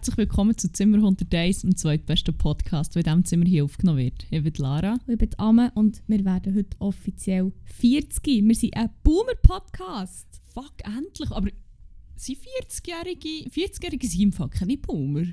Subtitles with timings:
[0.00, 4.26] Herzlich willkommen zu Zimmer 101, dem zweitbesten Podcast, der in diesem Zimmer hier aufgenommen wird.
[4.30, 4.96] Ich bin Lara.
[5.06, 8.24] Ich bin Amme und wir werden heute offiziell 40.
[8.48, 10.40] Wir sind ein Boomer-Podcast.
[10.54, 11.30] Fuck, endlich.
[11.30, 11.50] Aber
[12.16, 15.26] sind 40-Jährige 40-Jährige sind im Fall keine Boomer.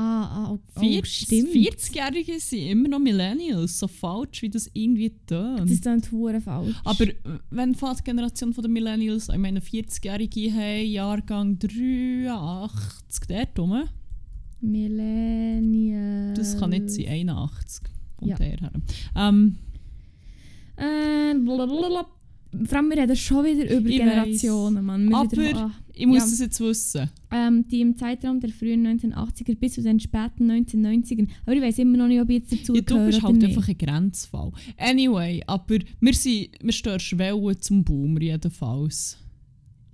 [0.00, 1.50] Ah, ah oh, oh, 40 stimmt.
[1.50, 3.78] 40-Jährige sind immer noch Millennials.
[3.78, 5.60] So falsch, wie das irgendwie tönt.
[5.60, 6.74] Das ist dann hure falsch.
[6.84, 7.14] Aber äh,
[7.50, 13.82] wenn die Generation der Millennials, ich meine 40-Jährige haben, Jahrgang 83, dort rum.
[14.60, 16.38] Millennials.
[16.38, 17.82] Das kann nicht sein, 81.
[18.16, 18.36] Kommt Ja.
[18.36, 18.72] der her.
[19.16, 19.56] Ähm,
[20.76, 22.06] Äh, blablabla.
[22.64, 25.14] Vor allem, wir reden schon wieder über Ich Generationen, Mann.
[25.14, 26.24] Aber- wieder, ah, ich muss Ja.
[26.24, 27.08] das jetzt wissen.
[27.30, 31.28] ähm, die im Zeitraum der frühen 1980er bis zu den späten 1990ern.
[31.46, 33.44] Aber ich weiß immer noch nicht, ob ich jetzt dazu Ja, du bist halt nicht.
[33.56, 34.52] einfach ein Grenzfall.
[34.76, 39.16] Anyway, aber wir, sind, wir stehen Schwellen zum Boomer jedenfalls.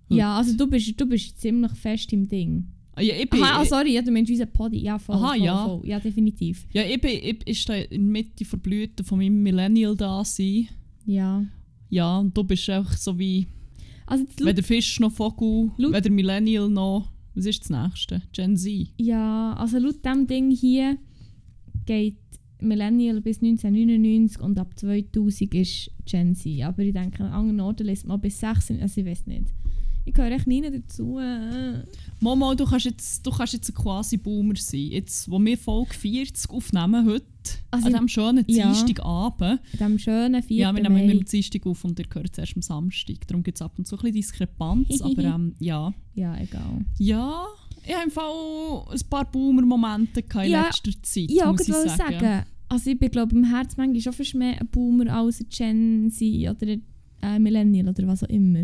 [0.09, 2.67] Ja, also du bist, du bist ziemlich fest im Ding.
[2.95, 4.79] Ah, Ja, ich bin, Aha, ah, sorry, ja, du meinst unseren Poddy.
[4.79, 5.65] Ja, voll, Aha, voll, ja.
[5.67, 5.87] voll.
[5.87, 6.67] Ja, definitiv.
[6.73, 10.25] ja, ich bin, ich, ich stehe in der Mitte der Blüte von meinem Millennial da
[10.25, 10.69] sein.
[11.05, 11.45] Ja.
[11.89, 13.47] Ja, und du bist einfach so wie,
[14.06, 18.23] Also, weder Fisch noch Vogel, weder Millennial noch, was ist das nächste?
[18.33, 18.89] Gen Z.
[18.98, 20.97] Ja, also laut dem Ding hier
[21.84, 22.17] geht
[22.61, 26.62] Millennial bis 1999 und ab 2000 ist Gen Z.
[26.62, 29.45] Aber ich denke, an anderen Orten liest man bis 16, also ich weiß nicht.
[30.07, 31.19] Ich gehöre echt nie dazu.
[31.19, 31.83] äh.
[32.21, 34.81] Momo, du kannst jetzt, du kannst jetzt ein quasi Boomer sein.
[34.81, 37.27] Jetzt, wo wir Folge 40 aufnehmen heute,
[37.72, 38.66] Also an diesem schönen ja.
[38.72, 39.61] Dienstagabend.
[39.72, 40.56] In diesem schönen 4.
[40.56, 43.27] Ja, wir nehmen immer am Dienstag auf und ihr hört es erst am Samstag.
[43.27, 45.00] Darum gibt es ab und zu ein bisschen Diskrepanz.
[45.03, 45.93] aber ähm, ja.
[46.15, 46.84] Ja, egal.
[46.99, 47.45] Ja,
[47.84, 51.97] ich habe im Fall ein paar Boomer-Momente in Ja, letzter Zeit, Ich muss ich sagen.
[51.97, 52.45] sagen.
[52.69, 56.11] also ich bin glaube im Herz manchmal schon fast mehr ein Boomer als ein Gen
[56.12, 56.83] Z oder ein
[57.22, 58.62] äh, Millennial oder was auch immer.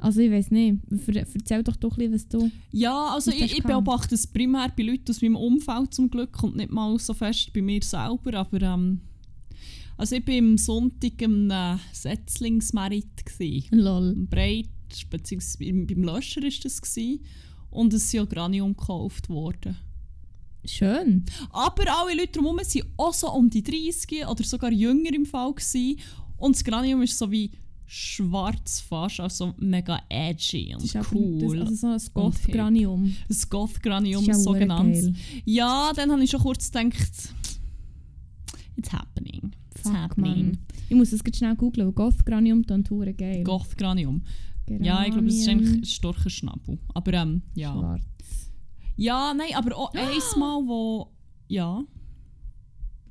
[0.00, 0.78] Also ich weiß nicht.
[0.90, 2.50] Erzähl doch doch ein bisschen, was du...
[2.72, 6.56] Ja, also ich, ich beobachte es primär bei Leuten aus meinem Umfeld zum Glück und
[6.56, 9.00] nicht mal so fest bei mir selber, aber ähm,
[9.96, 13.64] also ich war am Sonntag im äh, Setzlingsmerit gsi.
[13.70, 14.14] Lol.
[14.16, 14.68] Breit,
[15.10, 17.20] beziehungsweise beim Löscher ist das gsi.
[17.70, 19.76] und es sind auch Granium gekauft worden.
[20.64, 21.24] Schön.
[21.50, 25.52] Aber alle Leute drumherum waren auch so um die 30 oder sogar jünger im Fall.
[25.52, 25.98] Gewesen.
[26.36, 27.50] Und das Granium ist so wie
[27.92, 31.40] schwarz fast, also mega edgy und Das cool.
[31.40, 32.14] Das, also so ein.
[32.14, 33.16] Goth-Granium.
[33.26, 34.94] das Goth-Granium, so genannt.
[34.94, 35.14] geil.
[35.44, 37.34] Ja, dann habe ich schon kurz gedacht,
[38.76, 39.50] it's happening.
[39.72, 40.50] It's Fuck, happening.
[40.50, 40.58] Mann.
[40.88, 43.42] Ich muss jetzt schnell googeln, Goth-Granium dann hure geil.
[43.42, 44.22] Goth-Granium.
[44.68, 46.78] Ja, ich glaube, es ist eigentlich ein starker Schnabel.
[46.94, 47.72] Aber ähm, ja.
[47.72, 48.52] Schwarz.
[48.96, 51.10] Ja, nein, aber auch einmal, wo...
[51.48, 51.82] Ja.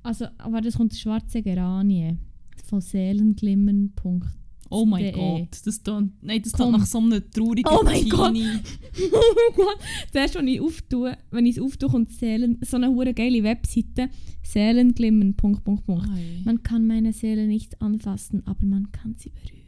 [0.03, 2.17] Also, aber das kommt schwarze Geranie.
[2.63, 4.39] Von seelenglimmern.de.
[4.69, 5.12] Oh mein.
[5.13, 5.50] Gott.
[5.66, 8.35] Das tut, nein, das tut nach so einem traurigen Oh mein Gott.
[9.12, 9.78] Oh mein Gott!
[10.12, 14.09] Zuerst, wenn ich auftue, wenn ich es auftue, kommt Seelen, so eine hure geile Webseite.
[14.44, 15.35] Seelenglimmern.
[15.35, 16.08] Punkt, Punkt, Punkt.
[16.09, 16.41] Ei.
[16.44, 19.59] Man kann meine Seele nicht anfassen, aber man kann sie berühren.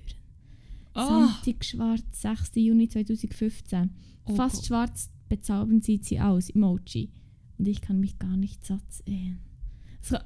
[0.93, 2.51] Ah, Samtig schwarz, 6.
[2.55, 3.89] Juni 2015.
[4.25, 4.65] Oh Fast Gott.
[4.65, 7.09] schwarz, bezaubernd sieht sie aus, Emoji.
[7.57, 9.39] Und ich kann mich gar nicht satt sehen.
[10.01, 10.17] So,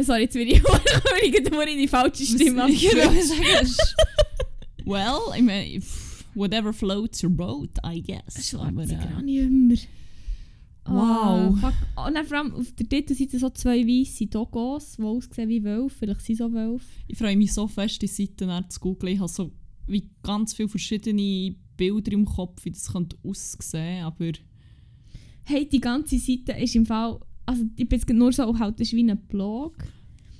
[0.00, 0.62] sorry, jetzt will ich,
[1.50, 2.92] nur in die falsche Stimme ist-
[4.84, 5.80] Well, ich meine,
[6.34, 8.48] whatever floats your boat, I guess.
[8.48, 9.74] Schwarze äh, Graniummer.
[10.84, 11.58] Ah, Wow.
[11.60, 11.74] fuck.
[12.06, 15.96] Und dann vor allem auf der Titelseite so zwei weiße Dogos, die aussehen wie Wölfe.
[15.98, 16.86] Vielleicht sind so Wölfe.
[17.08, 19.14] Ich freue mich so fest, die Seite nachher zu googeln.
[19.14, 19.50] Ich habe so
[19.88, 24.30] wie ganz viele verschiedene Bilder im Kopf, wie das könnte aussehen aber
[25.42, 27.20] Hey, die ganze Seite ist im Fall...
[27.46, 29.76] Also ich bin jetzt nur so, halt, das ist wie ein Blog.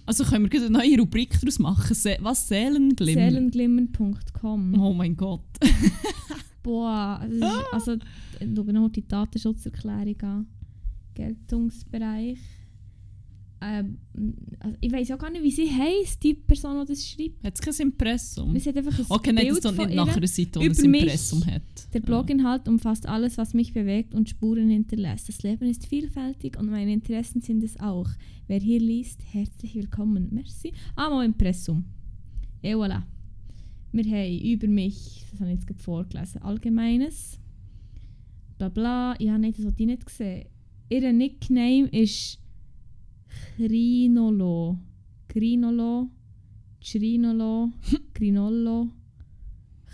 [0.06, 1.94] Also können wir eine neue Rubrik daraus machen.
[1.94, 2.46] Se was?
[2.48, 3.22] Seelenglimmer?
[3.22, 5.40] Seelenglimmer.com Oh mein Gott.
[6.62, 7.96] Boah, das ist, also
[8.38, 10.46] schau noch die Datenschutzerklärung an.
[11.14, 12.38] Geltungsbereich.
[13.60, 13.98] Ähm,
[14.60, 17.42] also ich weiß auch gar nicht, wie sie heisst, die Person, die das schreibt.
[17.42, 18.54] Hat es kein Impressum?
[18.54, 20.04] Es hat einfach ein Okay, nein, das Bild von nicht ihr.
[20.04, 20.94] nach einer Seite, die ein.
[20.94, 21.62] Impressum hat.
[21.94, 25.28] Der Bloginhalt umfasst alles, was mich bewegt und Spuren hinterlässt.
[25.28, 28.08] Das Leben ist vielfältig und meine Interessen sind es auch.
[28.46, 30.28] Wer hier liest, herzlich willkommen.
[30.32, 30.72] Merci.
[30.94, 31.84] Ah, mal Impressum.
[32.62, 33.02] Et voilà.
[33.92, 37.38] Wir haben über mich, das habe ich jetzt gerade vorgelesen, Allgemeines.
[38.58, 39.14] Bla bla.
[39.18, 40.46] Ich habe nicht, das ich nicht gesehen.
[40.88, 42.38] Ihr Nickname ist
[43.56, 44.78] Crinolo.
[45.28, 46.08] Crinolo.
[46.80, 47.70] Crinolo.
[48.14, 48.88] Crinolo.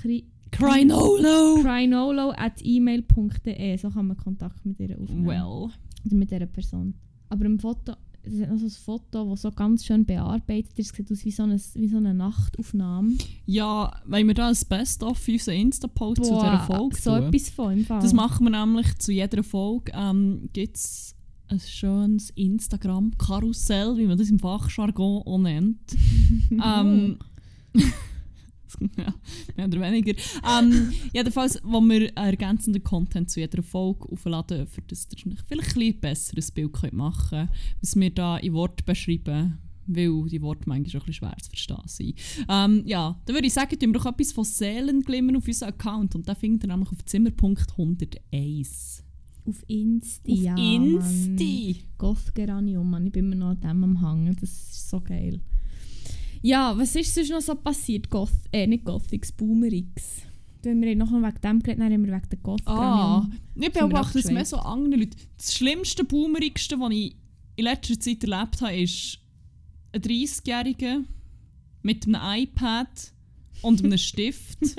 [0.00, 1.62] Cri Crinolo!
[1.62, 3.76] Crinolo at email.de.
[3.78, 5.26] So kann man Kontakt mit ihr aufnehmen.
[5.26, 5.70] Well.
[6.04, 6.94] Oder mit dieser Person.
[7.30, 10.90] Aber im Foto, es hat noch so ein Foto, das so ganz schön bearbeitet ist.
[10.90, 13.14] Es sieht aus wie so eine, wie so eine Nachtaufnahme.
[13.46, 17.28] Ja, wenn wir da ein Best-of für unseren Insta-Post zu dieser Folge so tun.
[17.28, 18.02] etwas von im Fall.
[18.02, 19.92] Das machen wir nämlich zu jeder Folge.
[19.94, 21.14] Ähm, Gibt es
[21.48, 25.78] ein schönes Instagram-Karussell, wie man das im Fachjargon auch nennt.
[26.50, 27.18] ähm,
[28.96, 29.14] ja,
[29.56, 30.14] mehr oder weniger.
[30.48, 35.74] Ähm, jedenfalls, wo wir ergänzenden Content zu jeder Folge aufladen, für das ihr vielleicht ein
[35.76, 37.50] bisschen besseres Bild könnt machen könnt,
[37.80, 41.50] was wir da in Wort beschreiben, weil die Worte manchmal auch ein bisschen schwer zu
[41.50, 42.14] verstehen sind.
[42.48, 46.14] Ähm, ja, dann würde ich sagen, tun wir doch etwas von Seelenglimmer auf unseren Account
[46.14, 49.04] und da findet ihr nämlich auf Zimmerpunkt 101.
[49.44, 51.76] Auf Insti, Auf ja, Insti!
[51.98, 53.06] Goth-Geranium, Mann.
[53.06, 54.36] Ich bin immer noch an dem am Hangen.
[54.40, 55.40] Das ist so geil.
[56.42, 58.10] Ja, was ist sonst noch so passiert?
[58.10, 60.22] Goth, äh, nicht Gothics, Boomerix.
[60.62, 64.20] Wenn wir noch wegen dem geredet haben, haben wir wegen der goth Ah, ich beobachte
[64.20, 65.16] es mehr so andere Leute.
[65.36, 67.16] Das schlimmste, boomerigste, was ich
[67.56, 69.18] in letzter Zeit erlebt habe, ist
[69.92, 71.04] ein 30-Jähriger
[71.82, 73.12] mit einem iPad
[73.62, 74.58] und einem Stift,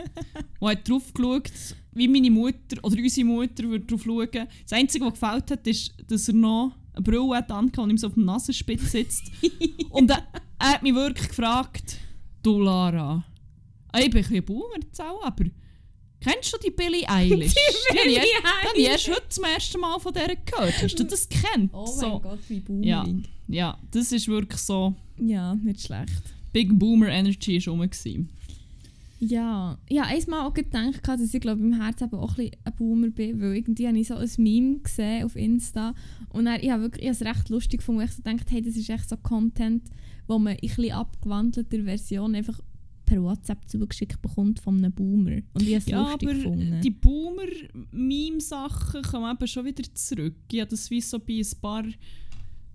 [0.62, 1.52] der hat drauf geschaut,
[1.96, 4.30] wie meine Mutter oder unsere Mutter würde drauf schauen.
[4.64, 8.08] Das Einzige, was gefällt hat, ist, dass er noch eine Brille hat und ihm so
[8.08, 9.32] auf dem Nasenspitz sitzt.
[9.90, 10.24] und er,
[10.60, 11.98] er hat mich wirklich gefragt,
[12.44, 13.24] du Lara,
[13.98, 15.46] ich bin ein bisschen Boomer jetzt auch, aber
[16.20, 17.54] kennst du die Billie Eilish?
[17.54, 20.82] Die erst- die habe ich erst heute zum ersten Mal von der gehört.
[20.84, 21.72] Hast du das gekannt?
[21.74, 22.10] Oh so.
[22.10, 23.02] mein Gott, wie Ja.
[23.04, 23.24] Boomering.
[23.48, 24.96] Ja, das ist wirklich so.
[25.18, 25.54] Ja.
[25.56, 26.24] nicht schlecht.
[26.54, 27.90] Big Boomer Energy war rum.
[29.30, 33.10] Ja, ja einmal auch gedacht, dass ich glaube im Herzen auch ein, bisschen ein Boomer
[33.10, 35.94] bin, weil irgendwie habe ich so ein Meme gesehen auf Insta
[36.30, 38.52] und dann, ich habe wirklich, ich habe es recht lustig gefunden, weil ich so gedacht
[38.52, 39.84] hey, das ist echt so Content,
[40.28, 42.60] wo man in ein abgewandelter Version einfach
[43.06, 45.42] per WhatsApp zugeschickt bekommt von einem Boomer.
[45.54, 46.82] Und ich habe es Ja, lustig aber gefunden.
[46.82, 46.90] die
[47.92, 50.36] Boomer-Meme-Sachen kommen eben schon wieder zurück.
[50.52, 51.84] Ich habe das wie so bei ein paar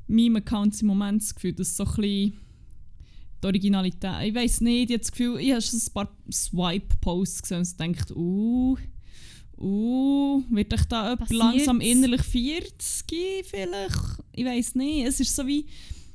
[0.06, 2.32] Meme-Accounts im Moment das Gefühl, dass so ein bisschen
[3.42, 4.22] die Originalität.
[4.24, 7.80] Ich weiß nicht, ich habe das Gefühl, ich habe schon ein paar Swipe-Posts gesehen und
[7.80, 8.76] denkt, uh,
[9.58, 14.22] uh, wird euch da langsam innerlich 40 vielleicht?
[14.32, 15.06] Ich weiß nicht.
[15.06, 15.66] Es ist so wie,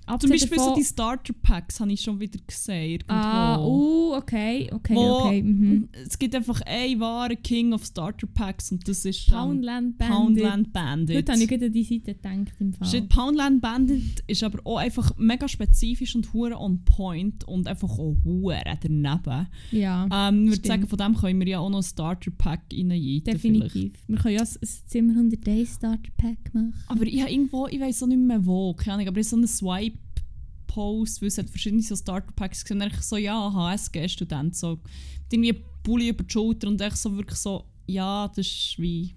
[0.06, 2.92] zum Abgesehen Beispiel so davon- die Starter-Packs habe ich schon wieder gesehen.
[2.92, 3.14] Irgendwo.
[3.14, 5.42] Ah, uh, okay, okay, Wo- okay.
[5.44, 5.90] Mhm.
[6.06, 10.16] Es gibt einfach einen wahren King of Starter Packs und das ist Poundland Bandit.
[10.16, 11.18] Poundland Bandit.
[11.18, 12.88] Heute habe ich gerade an die Seite gedacht im Fall.
[12.88, 17.90] Shit, Poundland Bandit ist aber auch einfach mega spezifisch und hure on point und einfach
[17.98, 19.48] auch hure daneben.
[19.72, 22.62] Ja, Ähm, ich würde sagen, von dem können wir ja auch noch ein Starter Pack
[22.74, 23.38] reinjeiten.
[23.40, 23.74] vielleicht.
[23.74, 23.94] definitiv.
[24.08, 26.74] Wir können ja ein Zimmer 100 Days Starter Pack machen.
[26.88, 29.30] Aber ich habe irgendwo, ich weiß auch nicht mehr wo, keine Ahnung, aber ich habe
[29.30, 29.48] so einen
[30.64, 35.34] Swipe-Post, weil es hat verschiedene so Starter-Packs gesehen und ich so, ja, HSG-Student, so mit
[35.34, 39.16] irgendwie ein Pulli über die Schulter und ich so wirklich so, ja, das ist wie...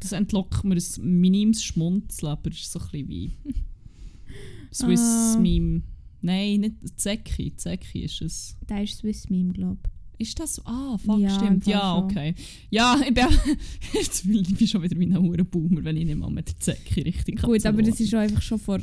[0.00, 3.32] Das entlockt mir ein minimes Schmunzeln, aber es ist so ein bisschen wie...
[4.72, 5.38] Swiss Ah.
[5.38, 5.82] Meme.
[6.20, 8.56] Nein, nicht Zeki, Zeki ist es.
[8.68, 9.78] Der ist Swiss Meme, glaube
[10.18, 10.62] Ist das so?
[10.66, 11.66] Ah, fuck, Ja, im stimmt.
[11.66, 12.04] Ja, schon.
[12.04, 12.34] okay.
[12.68, 13.24] Ja, ich bin,
[13.94, 17.04] jetzt bin ich schon wieder wie ein Hurenboomer, wenn ich nicht mal mit der Zecke
[17.04, 18.80] richtig Gut, aber das ist war einfach schon vor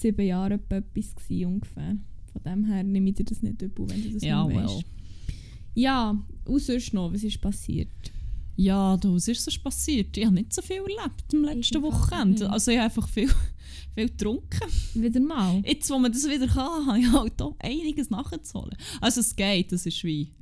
[0.00, 1.96] sieben Jahren etwa etwas gewesen, ungefähr.
[2.32, 4.64] Von dem her nehme ich dir das nicht übel, wenn du das Ja, nicht well.
[4.66, 4.84] weißt.
[5.74, 7.88] Ja, und sonst noch, was ist passiert?
[8.56, 10.16] Ja, du, was ist so passiert?
[10.16, 12.50] Ich habe nicht so viel erlebt letzten Im Fall Wochenende.
[12.50, 13.28] Also ich habe einfach viel,
[13.94, 14.68] viel getrunken.
[14.94, 15.62] Wieder mal?
[15.64, 18.76] Jetzt, wo man das wieder kann, habe ich halt auch einiges nachzuholen.
[19.00, 20.32] Also es geht, das ist wie...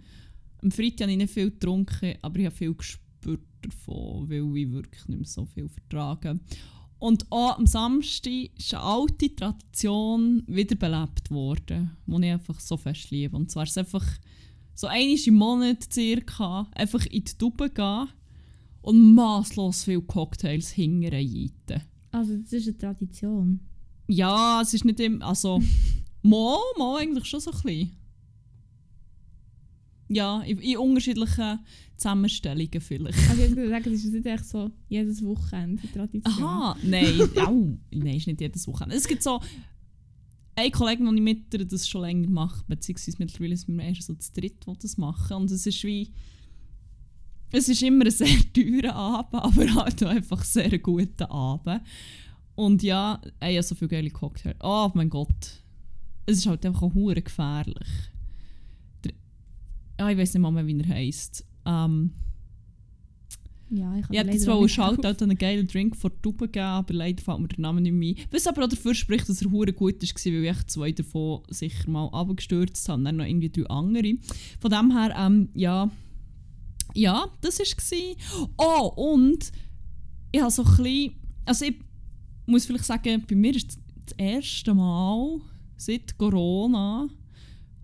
[0.63, 4.73] Am Freitag habe ich nicht viel getrunken, aber ich habe viel gespürt davon, weil ich
[4.73, 6.41] wirklich nicht mehr so viel vertrage.
[6.99, 13.11] Und auch am Samstag ist eine alte Tradition wiederbelebt worden, die ich einfach so fest
[13.11, 13.37] liebe.
[13.37, 14.05] Und zwar ist es einfach
[14.75, 18.09] so einmal im Monat circa einfach in die Tube gehen
[18.81, 21.50] und maßlos viele Cocktails hinterher
[22.12, 23.61] Also das ist eine Tradition.
[24.09, 25.23] ja, es ist nicht im.
[25.23, 25.61] Also.
[26.23, 27.97] Mo, mo eigentlich schon so ein bisschen.
[30.09, 31.59] Ja, in, in unterschiedlichen
[31.97, 33.19] Zusammenstellungen vielleicht.
[33.31, 36.45] Also ich würde sagen, das ist nicht echt so jedes Wochenende eine Tradition.
[36.45, 38.97] Aha, nein, au, nein, ist nicht jedes Wochenende.
[38.97, 39.41] Es gibt so
[40.57, 44.03] eine Kollegin, die ich mit der das schon länger macht, beziehungsweise mittlerweile sind wir erst
[44.03, 45.37] so das dritte, die das machen.
[45.37, 46.13] Und es ist wie.
[47.53, 51.81] Es ist immer ein sehr teurer Abend, aber halt auch einfach sehr ein guter Abend.
[52.55, 54.57] Und ja, ey, ja, so viele geile Cocktails.
[54.61, 55.63] Oh mein Gott.
[56.25, 57.87] Es ist halt einfach auch gefährlich.
[59.99, 61.45] Ja, ich weiß nicht mal mehr, wie er heisst.
[61.65, 62.12] Ähm,
[63.71, 66.38] Ja, ich habe ich hätte wohl einen Shoutout an einen geilen Drink vor die Tube
[66.38, 68.25] gegeben, aber leider fällt mir der Name nicht mehr ein.
[68.31, 71.91] Was aber auch dafür spricht, dass er hure gut war, weil ich zwei davon sicher
[71.91, 74.15] mal abgestürzt habe und dann noch irgendwie drei andere.
[74.61, 75.91] Von dem her, ähm, ja,
[76.95, 77.93] ja, das war es.
[78.57, 79.50] Oh, und
[80.31, 81.12] ich habe so ein bisschen,
[81.45, 81.75] also ich,
[82.47, 83.76] muss vielleicht sagen, bei mir ist
[84.07, 85.41] das erste Mal
[85.76, 87.09] seit Corona,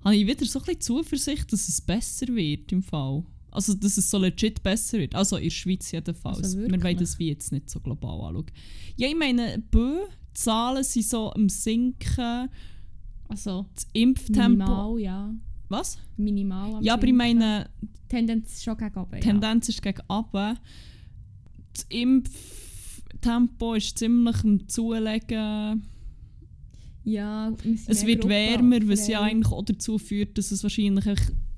[0.04, 3.24] habe ich wieder so ein bisschen Zuversicht, dass es besser wird im Fall.
[3.50, 5.14] Also, dass es so legit besser wird.
[5.14, 6.38] Also in der Schweiz jedenfalls.
[6.38, 8.46] Also Wir wollen das wie jetzt nicht so global anschauen.
[8.96, 9.98] Ja, ich meine, Bö,
[10.30, 12.48] die Zahlen sind so am Sinken.
[13.28, 14.48] Also, Das Impftempo.
[14.48, 15.34] minimal, ja.
[15.68, 15.98] Was?
[16.16, 16.74] Minimal.
[16.76, 17.68] am Ja, aber ich meine,
[18.08, 20.58] Tendenz schon gegen oben, die Tendenz ist gegen oben.
[21.74, 25.82] Das Impftempo ist ziemlich am Zulegen.
[27.04, 30.62] Ja, ja wir sind Es wird wärmer, was ja eigentlich auch dazu führt, dass es
[30.62, 31.04] wahrscheinlich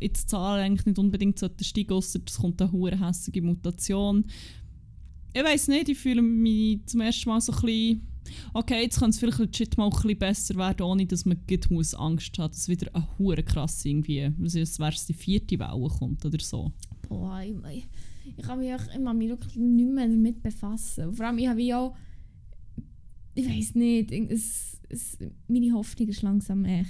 [0.01, 4.25] jetzt Zahlen eigentlich nicht unbedingt steigen ausser es kommt eine hure hässige Mutation.
[5.33, 8.15] Ich weiß nicht, ich fühle mich zum ersten Mal so ein bisschen
[8.53, 11.39] okay, jetzt kann es vielleicht legit mal ein bisschen besser werden, ohne dass man
[11.71, 15.89] muss Angst hat, dass wieder eine hure krasse irgendwie, ist, wäre es die vierte Welle
[15.89, 16.73] kommt oder so.
[17.09, 17.87] Boah, ich, ich,
[18.37, 21.15] ich kann mich, auch, ich kann mich wirklich nicht mehr damit befassen.
[21.15, 21.97] Vor allem, ich habe ja auch,
[23.35, 26.89] ich weiß nicht, es, es, meine Hoffnung ist langsam echt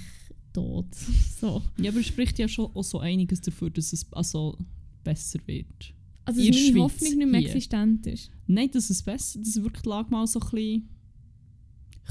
[0.53, 0.93] tot.
[1.39, 1.61] so.
[1.77, 4.57] Ja, aber es spricht ja schon auch so einiges dafür, dass es also
[5.03, 5.93] besser wird.
[6.25, 7.49] Also, dass meine Schweiz, Hoffnung nicht mehr hier.
[7.49, 8.31] existent ist.
[8.47, 10.89] Nein, dass es besser, dass wirklich die Lage mal so ein bisschen...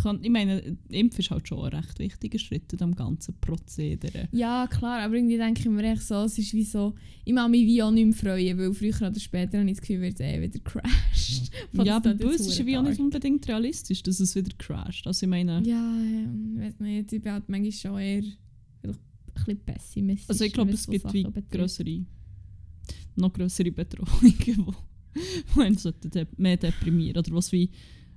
[0.03, 4.29] Kann, ich meine, Impfen ist halt schon ein recht wichtiger Schritt in diesem ganzen Prozedere.
[4.33, 7.49] Ja, klar, aber irgendwie denke ich mir echt so, es ist wie so, ich mag
[7.51, 10.15] mich wie auch nicht mehr freuen, weil früher oder später habe ich das Gefühl, wird
[10.15, 11.51] es eh wieder crashed.
[11.85, 15.07] Ja, aber uns jetzt ist es wie auch nicht unbedingt realistisch, dass es wieder crasht.
[15.07, 15.63] Also ich meine...
[15.65, 18.23] Ja, ähm, weiß nicht, ich bin halt manchmal schon eher
[18.81, 20.31] vielleicht ein bisschen pessimistisch.
[20.31, 21.51] also ich glaube, es so gibt wie betrifft.
[21.51, 22.05] größere...
[23.17, 24.75] noch größere Bedrohungen,
[26.05, 27.19] die de mehr deprimieren.
[27.19, 27.71] Oder was wie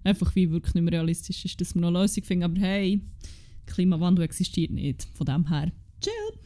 [0.03, 2.43] einfach wie wirklich nicht mehr realistisch ist, dass wir noch eine Lösung finden.
[2.43, 3.01] Aber hey,
[3.65, 5.07] Klimawandel existiert nicht.
[5.13, 5.71] Von dem her...
[6.01, 6.39] Chill!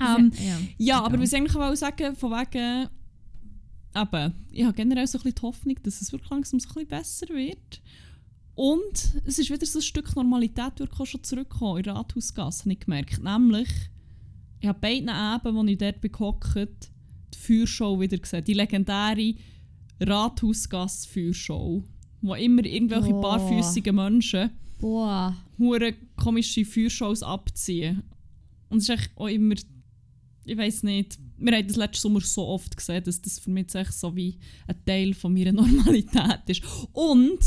[0.00, 1.22] Ähm, ja, Ja, aber Ja.
[1.22, 2.88] was ich eigentlich wollte sagen, von wegen,
[3.94, 6.74] eben, ich habe generell so ein bisschen die Hoffnung, dass es wirklich langsam so ein
[6.74, 7.80] bisschen besser wird.
[8.54, 12.72] Und es ist wieder so ein Stück Normalität auch schon zurückgekommen in der Rathausgasse, habe
[12.72, 13.22] ich gemerkt.
[13.22, 13.68] Nämlich,
[14.60, 16.90] ich habe beiden Abenden, wo ich dort gehockt,
[17.34, 18.44] die Feuershow wieder gesehen.
[18.44, 19.34] Die legendäre
[20.00, 21.84] Rathausgasse-Feuershow.
[22.26, 23.22] Wo immer irgendwelche Boah.
[23.38, 25.34] barfüssigen Menschen Boah.
[25.58, 28.02] hure komische Feuershows abziehen.
[28.68, 29.54] Und es ist echt auch immer,
[30.44, 33.74] ich weiß nicht, wir haben das letzten Sommer so oft gesehen, dass das für mich
[33.74, 36.62] echt so wie ein Teil von meiner Normalität ist.
[36.92, 37.38] Und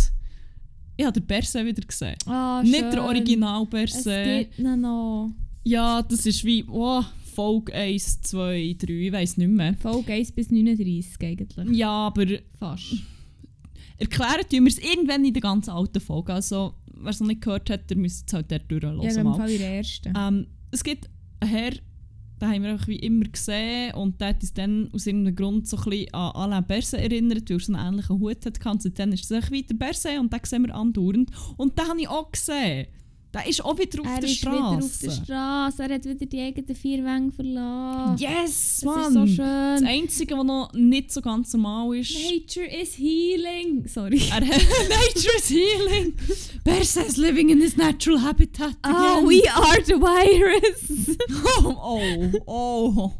[0.95, 2.15] ich habe den Berse wieder gesehen.
[2.25, 2.91] Ah, Nicht schön.
[2.91, 4.24] der Original Es Berse.
[4.39, 5.31] gibt ihn noch.
[5.63, 9.75] Ja, das ist wie oh, Folge 1, 2, 3, ich weiß nicht mehr.
[9.75, 11.77] Folge 1 bis 39 eigentlich.
[11.77, 12.25] Ja, aber
[12.59, 12.95] Fast.
[14.00, 16.34] Erklären tun wir es irgendwann in der ganz alten Folge.
[16.34, 19.01] Also, wer es noch nicht gehört hat, der müsste es halt dort durchhören.
[19.01, 19.34] Ja, im.
[19.36, 20.13] Fall in der ersten.
[20.18, 21.72] Ähm, es gibt einen Herr,
[22.41, 25.68] den haben wir einfach wie immer gesehen und der hat uns dann aus irgendeinem Grund
[25.68, 28.65] so ein bisschen an Alain Berset erinnert, weil er so einen ähnlichen Hut hat.
[28.65, 31.32] Und seitdem ist es wieder Berset und den sehen wir andauernd.
[31.58, 32.88] Und den habe ich auch gesehen.
[33.31, 35.24] Der ist auch wieder auf er der ist wieder auf der Straße.
[35.25, 35.83] Straße.
[35.83, 38.17] Er hat wieder die eigenen vier Wänge verlassen.
[38.17, 39.05] Yes, das Mann!
[39.05, 39.88] ist so Das schön.
[39.88, 42.12] Einzige, was noch nicht so ganz normal ist...
[42.12, 43.88] Nature is healing.
[43.88, 44.19] Sorry.
[44.31, 46.13] Er Nature is healing.
[46.63, 49.24] Berset is living in his natural habitat again.
[49.24, 51.15] Oh, we are the virus.
[51.63, 53.12] oh, oh, oh,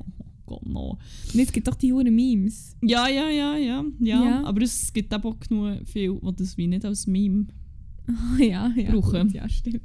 [0.48, 0.98] Gott, no.
[1.32, 2.76] Und es gibt doch die huren Memes.
[2.82, 4.24] Ja, ja, ja, ja, ja.
[4.26, 4.44] Ja.
[4.44, 7.46] Aber es gibt auch genug viel, die das wie nicht als Meme
[8.10, 8.92] Oh, ja, ja.
[8.92, 9.28] Brauchen.
[9.28, 9.82] gut, Ja, stimmt.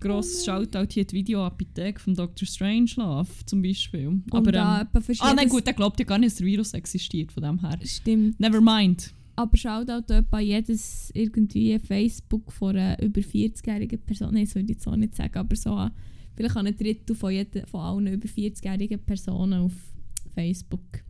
[0.00, 2.46] Grosses Shoutout hier die Videoapotheke von Dr.
[2.46, 4.20] Strangelove zum Beispiel.
[4.30, 7.32] Aber, da ähm, ah nein, gut, der glaubt ja gar nicht, dass der Virus existiert,
[7.32, 7.78] von dem her.
[7.84, 8.38] Stimmt.
[8.38, 9.12] Never mind.
[9.34, 14.34] Aber schaut auch etwa jedes irgendwie Facebook von einer über 40-jährigen Person.
[14.34, 15.88] Nein, das würde ich jetzt auch nicht sagen, aber so
[16.34, 19.72] vielleicht an ein Drittel von, jeder, von allen über 40-jährigen Personen auf
[20.34, 21.02] Facebook.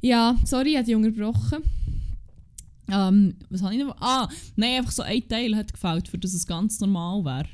[0.00, 1.62] Ja, sorry, ich habe dich unterbrochen.
[2.92, 3.96] Ähm, was habe ich noch?
[4.00, 7.48] Ah, nein, einfach so ein Teil hat gefällt, für das es ganz normal wäre.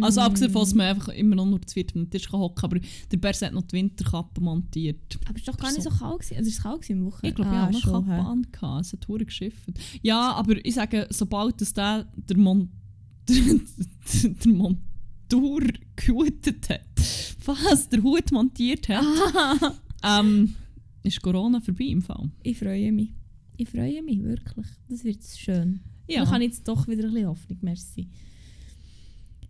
[0.00, 0.24] Also Mm.
[0.24, 2.80] abgesehen davon, dass man einfach immer noch nur zu viert am Tisch hocken kann, aber
[3.10, 5.18] der Bers hat noch die Winterkappe montiert.
[5.28, 5.96] Aber es war doch gar nicht so So.
[5.98, 6.20] kalt.
[6.20, 6.36] gewesen.
[6.36, 7.28] Also, es war kalt gewesen im Wochenende.
[7.28, 8.46] Ich glaube, ich ah, habe eine schon, Kappe an.
[8.52, 8.86] gehabt.
[8.86, 9.68] Es hat verdammt geschifft.
[10.02, 12.68] Ja, aber ich sage, sobald das der, der, Mon
[13.28, 15.62] der, der Montur
[15.96, 16.80] gehootet hat,
[17.44, 19.04] was der Hut montiert hat,
[20.02, 20.54] Ah, ähm,
[21.02, 22.30] ist Corona vorbei im Fall.
[22.44, 23.10] ich freue mich.
[23.58, 24.66] Ich freue mich wirklich.
[24.88, 25.80] Das wird schön.
[26.06, 26.22] Ja.
[26.22, 27.58] Ich jetzt doch wieder ein bisschen Hoffnung.
[27.60, 28.08] Merci.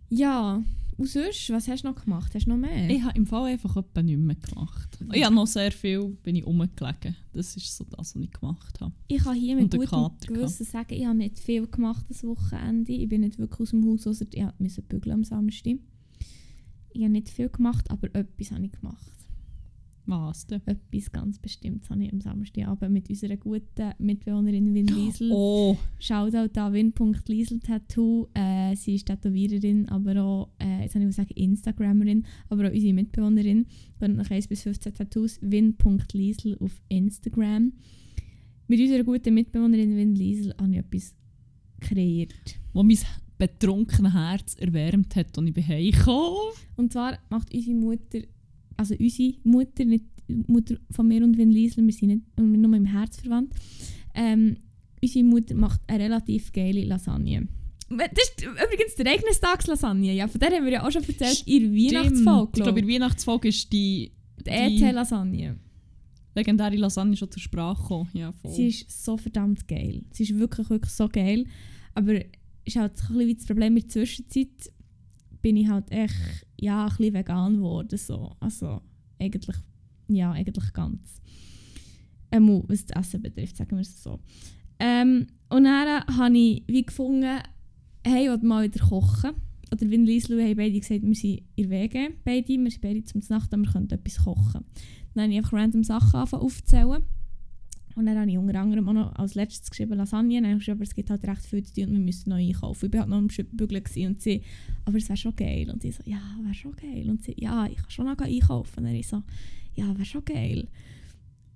[0.09, 0.63] Ja,
[0.97, 2.33] und sonst, was hast du noch gemacht?
[2.33, 2.89] Hast du noch mehr?
[2.89, 4.97] Ich habe im Fall einfach etwa nicht mehr gemacht.
[5.13, 7.15] Ich habe noch sehr viel bin ich rumgelegen.
[7.33, 8.93] Das ist so das, was ich gemacht habe.
[9.07, 12.91] Ich kann hier mit gutem Gewissen sagen, ich habe nicht viel gemacht das Wochenende.
[12.91, 15.77] Ich bin nicht wirklich aus dem Haus, außer ich musste bügeln am Samstag.
[16.91, 19.18] Ich habe nicht viel gemacht, aber etwas habe ich gemacht.
[20.09, 20.61] Was denn?
[20.65, 25.29] Etwas ganz Bestimmtes habe ich am Samstagabend mit unserer guten Mitbewohnerin Win Liesel.
[25.31, 28.27] Oh, Shoutout an Win.Liesel-Tattoo.
[28.33, 32.93] Äh, sie ist Tätowiererin, aber auch, äh, jetzt habe ich sagen, Instagrammerin, aber auch unsere
[32.93, 33.67] Mitbewohnerin.
[33.99, 35.37] Gönnt nach 1 bis 15 Tattoos.
[35.41, 37.73] Win.Liesel auf Instagram.
[38.67, 41.15] Mit unserer guten Mitbewohnerin Win Liesel habe ich etwas
[41.79, 42.59] kreiert.
[42.73, 42.97] wo mein
[43.37, 46.33] betrunkenes Herz erwärmt hat, als ich kam.
[46.75, 48.19] Und zwar macht unsere Mutter,
[48.79, 52.45] also unsere Mutter, nicht die Mutter von mir und Win Liesel, wir sind nicht wir
[52.45, 53.53] sind nur im Herz verwandt,
[54.15, 54.57] ähm,
[55.01, 57.47] unsere Mutter macht eine relativ geile Lasagne.
[57.89, 61.63] Das ist übrigens der Regnestagslasagne, ja, von der haben wir ja auch schon erzählt, in
[61.63, 64.11] der Weihnachtsfolge, Ich glaube, in der Weihnachtsfolge ist die
[64.45, 65.57] Die ET-Lasagne.
[66.35, 68.09] legendäre Lasagne schon zur Sprache gekommen.
[68.13, 68.51] Ja, voll.
[68.53, 70.03] Sie ist so verdammt geil.
[70.13, 71.45] Sie ist wirklich, wirklich so geil.
[71.95, 72.13] Aber
[72.63, 74.71] ist halt ein bisschen wie das Problem in der Zwischenzeit
[75.41, 77.97] bin ich halt echt ja, ein bisschen vegan geworden.
[77.97, 78.35] So.
[78.39, 78.81] Also
[79.19, 79.55] eigentlich,
[80.07, 81.21] ja, eigentlich ganz.
[82.31, 84.19] Ähm, was das Essen betrifft, sagen wir es so.
[84.79, 87.39] Ähm, und dann habe ich wie gefunden,
[88.05, 89.31] hey, ich will mal wieder kochen.
[89.71, 93.03] Oder wie Liesl haben beide gesagt, wir sind in der WG, beide, wir sind beide
[93.03, 94.65] zum Nacht, aber wir können etwas kochen.
[95.13, 97.03] Dann habe ich einfach random Sachen angefangen aufzuzählen.
[97.99, 100.39] Und dann habe ich unter anderem auch noch als letztes geschrieben Lasagne.
[100.39, 102.37] Dann habe ich geschrieben, es gibt halt recht viel zu tun und wir müssen neu
[102.37, 102.85] einkaufen.
[102.85, 104.41] Ich war halt noch am Bügeln und sie,
[104.85, 105.69] aber es wäre schon geil.
[105.69, 107.09] Und sie so, ja, wäre schon geil.
[107.09, 108.79] Und sie, ja, ich kann schon noch einkaufen.
[108.79, 109.21] Und dann ich so,
[109.75, 110.69] ja, wäre schon geil.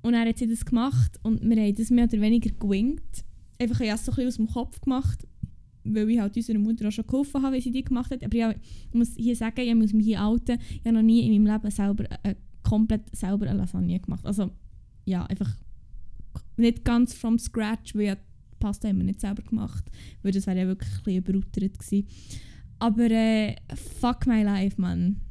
[0.01, 3.23] Und dann hat sie das gemacht und wir haben das mehr oder weniger gewinkt.
[3.57, 5.25] Einfach ich habe es so ein aus dem Kopf gemacht,
[5.85, 8.21] weil ich halt unserer Mutter auch schon geholfen habe, wie sie die gemacht hat.
[8.21, 11.41] Aber ich muss hier sagen, ich muss mich hier outen, ich habe noch nie in
[11.41, 14.25] meinem Leben selber, äh, komplett selber eine Lasagne gemacht.
[14.25, 14.51] Also
[15.05, 15.49] ja, einfach
[16.57, 18.21] nicht ganz from scratch, weil ja die
[18.59, 19.83] Pasta haben wir nicht selber gemacht,
[20.21, 22.07] weil das wäre ja wirklich ein bisschen überutert gewesen.
[22.79, 23.55] Aber äh,
[23.99, 25.21] fuck my life, man.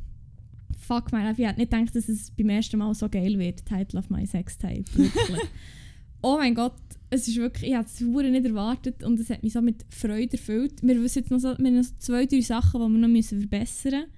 [0.79, 1.41] Fuck my life.
[1.41, 3.65] Ich hätte nicht gedacht, dass es beim ersten Mal so geil wird.
[3.65, 4.85] Title of my Sextape.
[4.95, 5.41] Wirklich.
[6.23, 9.53] oh mein Gott, es ist wirklich, ich hätte es nicht erwartet und es hat mich
[9.53, 10.83] so mit Freude erfüllt.
[10.83, 13.09] Wir wissen jetzt noch so, wir haben noch so zwei, drei Sachen, die wir noch
[13.09, 14.13] müssen verbessern müssen.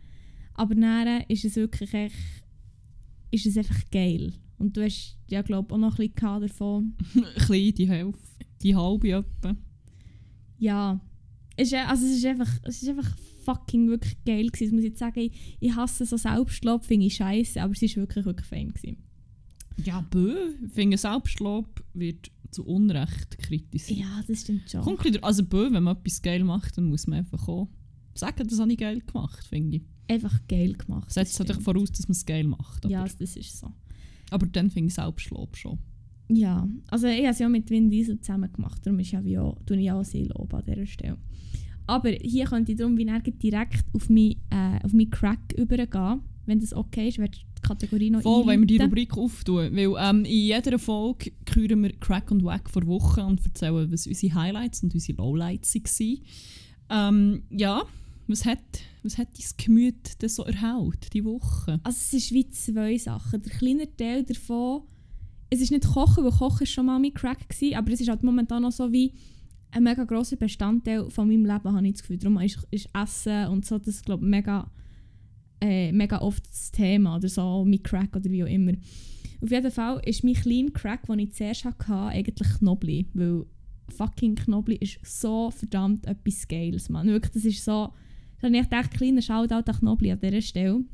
[0.54, 2.14] Aber dann ist es wirklich echt,
[3.32, 4.32] ist es einfach geil.
[4.64, 6.94] Und du hast ja, glaube auch noch ein bisschen davon.
[7.14, 9.56] Ein bisschen die Hälfte, die halbe etwa.
[10.58, 11.00] Ja,
[11.56, 14.64] es ist, also es ist einfach, es ist einfach fucking wirklich geil gewesen.
[14.66, 17.82] Das muss ich jetzt sagen, ich, ich hasse so Selbstlob, finde ich scheiße, aber es
[17.82, 18.96] ist wirklich, wirklich fein gewesen.
[19.84, 20.34] Ja, bö.
[20.66, 24.00] Ich finde, Selbstlob wird zu Unrecht kritisiert.
[24.00, 24.80] Ja, das stimmt schon.
[24.82, 27.68] Kommt ein bisschen- also bö, wenn man etwas geil macht, dann muss man einfach auch
[28.14, 29.82] sagen, das habe ich geil gemacht, finde ich.
[30.08, 31.10] Einfach geil gemacht.
[31.12, 31.76] Setzt natürlich stimmt.
[31.76, 32.84] voraus, dass man es geil macht.
[32.84, 33.72] Aber, Ja, das ist so.
[34.34, 35.78] Aber dann finde ich Selbstlob schon.
[36.28, 39.38] Ja, also ich habe es ja mit Vin Diesel zusammen gemacht, darum ist ja wie
[39.38, 41.18] auch, tue ich auch sehr Lob an dieser Stelle.
[41.86, 46.22] Aber hier könnte ich darum wie direkt auf meinen äh, auf mein Crack übergehen.
[46.46, 48.78] Wenn das okay ist, ich die Kategorie noch Voll, wenn wir die.
[48.78, 49.74] Rubrik auftun.
[49.74, 54.06] Weil ähm, in jeder Folge küren wir Crack und Wack vor Wochen und erzählen, was
[54.06, 56.18] unsere Highlights und unsere Lowlights waren.
[56.90, 57.82] Ähm, ja,
[58.26, 58.58] was hat,
[59.02, 61.80] was hat dein Gemüt denn so erhält, die Woche?
[61.82, 63.42] Also es ist wie zwei Sachen.
[63.42, 64.82] Der kleine Teil davon,
[65.50, 68.08] es ist nicht Kochen, weil Kochen war schon mal mein Crack, gewesen, aber es ist
[68.08, 69.12] halt momentan noch so wie
[69.70, 72.18] ein mega grosser Bestandteil von meinem Leben, habe ich das Gefühl.
[72.18, 74.70] Darum ist, ist Essen und so, das glaube mega,
[75.60, 78.72] äh, mega oft das Thema oder so, mein Crack oder wie auch immer.
[79.40, 83.44] Auf jeden Fall ist mein kleiner Crack, den ich zuerst hatte, eigentlich Knobli, weil
[83.88, 87.08] fucking Knobli ist so verdammt etwas Geiles, Mann.
[87.08, 87.92] Wirklich, das ist so,
[88.44, 90.84] habe ich echt kleiner Shoutout an Knobli an dieser Stelle.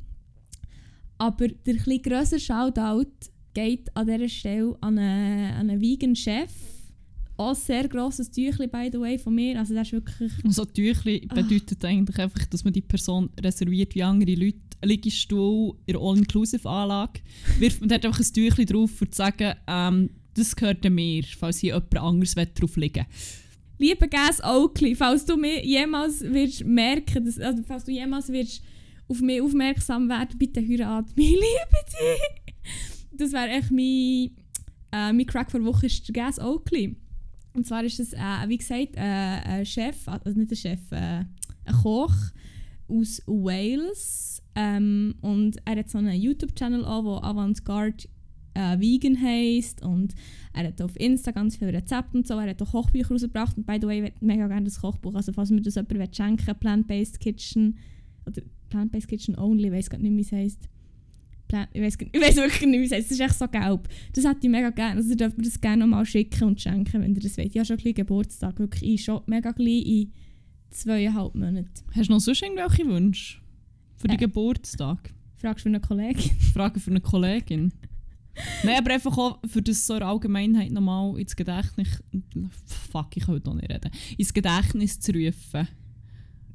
[1.17, 3.11] Aber der etwas grössere Shoutout
[3.53, 6.51] geht an dieser Stelle an einen, an einen Vegan-Chef.
[7.37, 9.59] Auch ein sehr grosses Tüchli, by the way, von mir.
[9.59, 10.31] Also das ist wirklich...
[10.49, 11.35] So Tüchli Ah.
[11.35, 14.57] bedeutet eigentlich einfach, dass man die Person reserviert wie andere Leute.
[14.81, 17.21] Ein Liegestuhl in der All-Inclusive-Anlage.
[17.59, 21.59] Wirft man dort einfach ein Tüchli drauf, um zu sagen, ähm, das gehört mir, falls
[21.59, 23.05] hier jemand anderes drauf liegen
[23.81, 28.61] Lieber Gas Oakley, falls du mir jemals wirst merken, dass, also falls du jemals wirst
[29.07, 31.41] auf mich aufmerksam werden, bitte heirat mich, liebe
[31.87, 32.53] dich.
[33.11, 34.37] Das wäre echt mein,
[34.91, 36.95] äh, mein Crack vor Woche ist Gas Oakley.
[37.55, 41.25] Und zwar ist das, äh, wie gesagt, äh, ein Chef, also nicht ein Chef, äh,
[41.65, 42.13] ein Koch
[42.87, 44.43] aus Wales.
[44.53, 48.03] Ähm, und er hat so einen YouTube-Channel an, der Avantgarde
[48.53, 49.83] äh, Vegan heisst.
[49.83, 50.13] Und
[50.53, 52.35] er hat auf Insta ganz viele Rezepte und so.
[52.35, 53.57] Er hat auch Kochbücher rausgebracht.
[53.57, 55.15] Und by the way, ich mega gerne das Kochbuch.
[55.15, 57.77] Also falls mir das jemand schenken Plant-Based Kitchen
[58.25, 60.69] oder Plant-Based Kitchen Only, ich weiß gar nicht, wie es heisst.
[61.73, 61.99] Ich weiß
[62.37, 63.11] wirklich nicht, wie es heisst.
[63.11, 63.89] Das ist echt so gelb.
[64.13, 64.97] Das hätte ich mega gerne.
[64.97, 67.49] Also ihr dürft mir das gerne nochmal schicken und schenken, wenn ihr das wollt.
[67.49, 68.57] Ich habe schon gleich Geburtstag.
[68.59, 70.11] Wirklich, ich schon mega gleich in
[70.69, 71.69] zweieinhalb Monaten.
[71.93, 73.39] Hast du noch sonst irgendwelche Wünsche
[73.97, 74.19] für den Äh.
[74.19, 75.13] Geburtstag?
[75.35, 76.19] Fragst du für einen Kollegen?
[76.53, 77.73] Frage für eine Kollegin.
[78.63, 82.01] Nein, aber einfach auch für das so in der Allgemeinheit nochmal ins Gedächtnis.
[82.65, 83.91] Fuck, ich kann noch nicht reden.
[84.17, 85.67] Ins Gedächtnis zu rufen.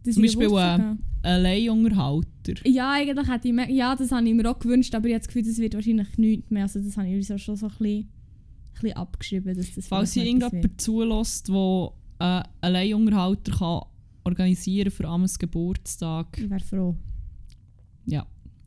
[0.04, 0.94] Das Zum Beispiel, gewusst äh.
[1.22, 2.54] Alleinunterhalter.
[2.64, 5.20] Ja, eigentlich hätte ich me- ja, das habe ich mir auch gewünscht, aber ich habe
[5.20, 6.62] das Gefühl, das wird wahrscheinlich nichts mehr.
[6.62, 8.08] Also das habe ich so schon so ein bisschen, ein
[8.74, 13.80] bisschen abgeschrieben, dass das Falls hier irgendjemand zulässt, der äh, Alleinunterhalter kann
[14.24, 16.38] organisieren für Ames Geburtstag.
[16.38, 16.96] Ich wäre froh.
[18.06, 18.26] Ja.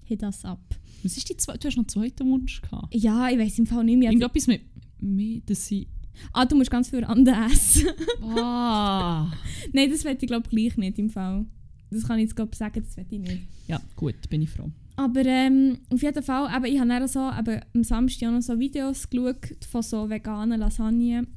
[0.10, 0.60] Hit das ab.
[1.04, 1.60] Was ist die zweite?
[1.60, 2.94] Du hast noch einen zweiten Wunsch gehabt.
[2.96, 4.10] Ja, ich weiß im Fall nicht mehr.
[4.10, 4.62] Irgendetwas mit
[5.00, 5.88] mir, dass sie...
[6.34, 7.90] Ah, du musst ganz viel anderen essen.
[8.24, 9.32] Ah!
[9.72, 11.46] Nein, das werde ich glaube gleich nicht im Fall.
[11.92, 13.42] Das kann ich jetzt glaub, sagen, das werde ich nicht.
[13.68, 14.72] ja, gut, bin ich froh.
[14.96, 18.42] Aber ähm, auf jeden Fall, eben, ich habe dann so, eben, am Samstag auch noch
[18.42, 21.28] so Videos geschaut von so veganen Lasagne.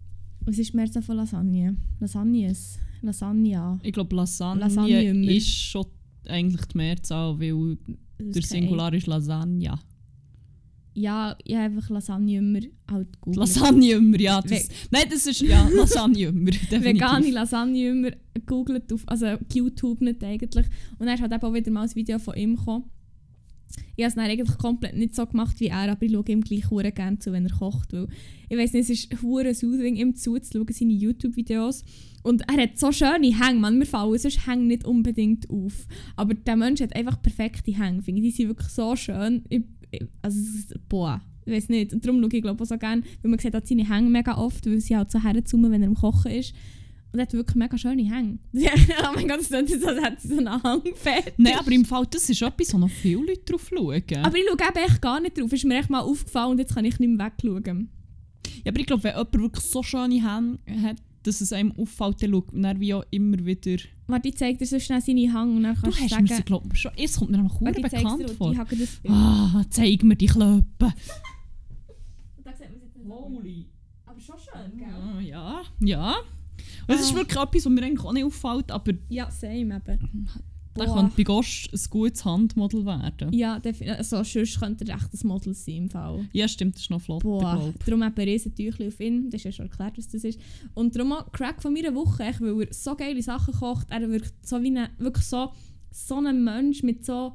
[0.41, 1.77] Was ist mehr so von Lasagne?
[2.01, 2.79] Lasagnes?
[3.03, 3.79] Lasagna.
[3.83, 5.87] Ich glaube, Lasagne, Lasagne ist schon
[6.27, 7.77] eigentlich die Mehrzahl, weil
[8.31, 9.79] der Singular ist Lasagne.
[10.95, 13.37] Ja, ich habe einfach Lasagne immer halt gut.
[13.37, 14.43] Lasagne immer, ja.
[14.43, 16.51] Das, nein, das ist ja Lasagne immer.
[16.71, 20.67] Vegane Lasagne immer gegoogelt, auf, also YouTube nicht eigentlich.
[20.99, 22.91] Und dann ist halt eben auch wieder mal ein Video von ihm gekommen.
[23.97, 26.71] Ich habe es eigentlich komplett nicht so gemacht wie er, aber ich schaue ihm gleich
[26.71, 27.93] hure gerne zu, wenn er kocht.
[27.93, 28.09] Weil
[28.49, 31.85] ich weiß nicht, es ist hure soothing, ihm zuzuschauen, seine YouTube-Videos.
[32.23, 35.87] Und er hat so schöne Hänge, man, mir fallen sonst Hänge nicht unbedingt auf.
[36.17, 38.29] Aber der Mensch hat einfach perfekte Hänge, finde ich.
[38.29, 39.43] Die sind wirklich so schön.
[39.49, 40.39] Ich, ich, also,
[40.89, 41.93] boah, ich weiß nicht.
[41.93, 44.67] Und darum schaue ich glaube auch so gerne, weil man sieht seine Hänge mega oft,
[44.67, 46.55] weil sie halt so herzoomen, wenn er am Kochen ist.
[47.13, 48.39] Und er hat wirklich mega schöne Hänge.
[48.55, 51.35] oh mein Gott, das klingt so, als hätte sie so einen Hangfett.
[51.37, 54.03] Nein, aber im Fall, das ist etwas, wo noch viele Leute drauf schauen.
[54.25, 55.53] Aber ich schaue eben echt gar nicht drauf.
[55.53, 57.91] Ist mir echt mal aufgefallen und jetzt kann ich nicht mehr wegschauen.
[58.65, 62.23] ja, aber ich glaube, wenn jemand wirklich so schöne Hände hat, dass es einem auffällt,
[62.23, 63.77] dann schaut man wie auch immer wieder...
[64.07, 66.23] Warte, ich zeige dir so schnell seine Hang und dann Du kannst du hast sagen...
[66.25, 66.93] mir sie, glaube ich, schon...
[66.97, 68.53] Es kommt mir zeig's dir bekannt und vor.
[68.53, 69.15] ich habe das Bild.
[69.15, 70.65] Ah, zeig mir die Klöppen.
[70.79, 70.93] Da
[72.37, 73.67] sieht man es jetzt nicht so gut.
[74.07, 74.89] Aber schon schön, gell?
[74.89, 76.17] Ah, ja, ja.
[76.89, 77.17] Es ist Ah.
[77.17, 80.29] wirklich etwas, was mir eigentlich auch nicht auffällt, aber Ja, same eben.
[80.75, 80.95] da Boah.
[80.97, 83.33] könnte bei Gosch ein gutes Handmodel werden.
[83.33, 83.99] Ja, definitiv.
[83.99, 86.27] Also, sonst könnte er echt ein Model sein im Fall.
[86.33, 89.29] Ja, stimmt, das ist noch flott, Boah, darum eben Riesentüchli auf ihn.
[89.29, 90.41] Das ist ja schon erklärt, was das ist.
[90.75, 93.89] Und darum auch Crack von meiner Woche, echt, weil er so geile Sachen kocht.
[93.91, 95.51] Er wirkt so wie ein, wirklich so,
[95.91, 97.33] so ein Mensch mit so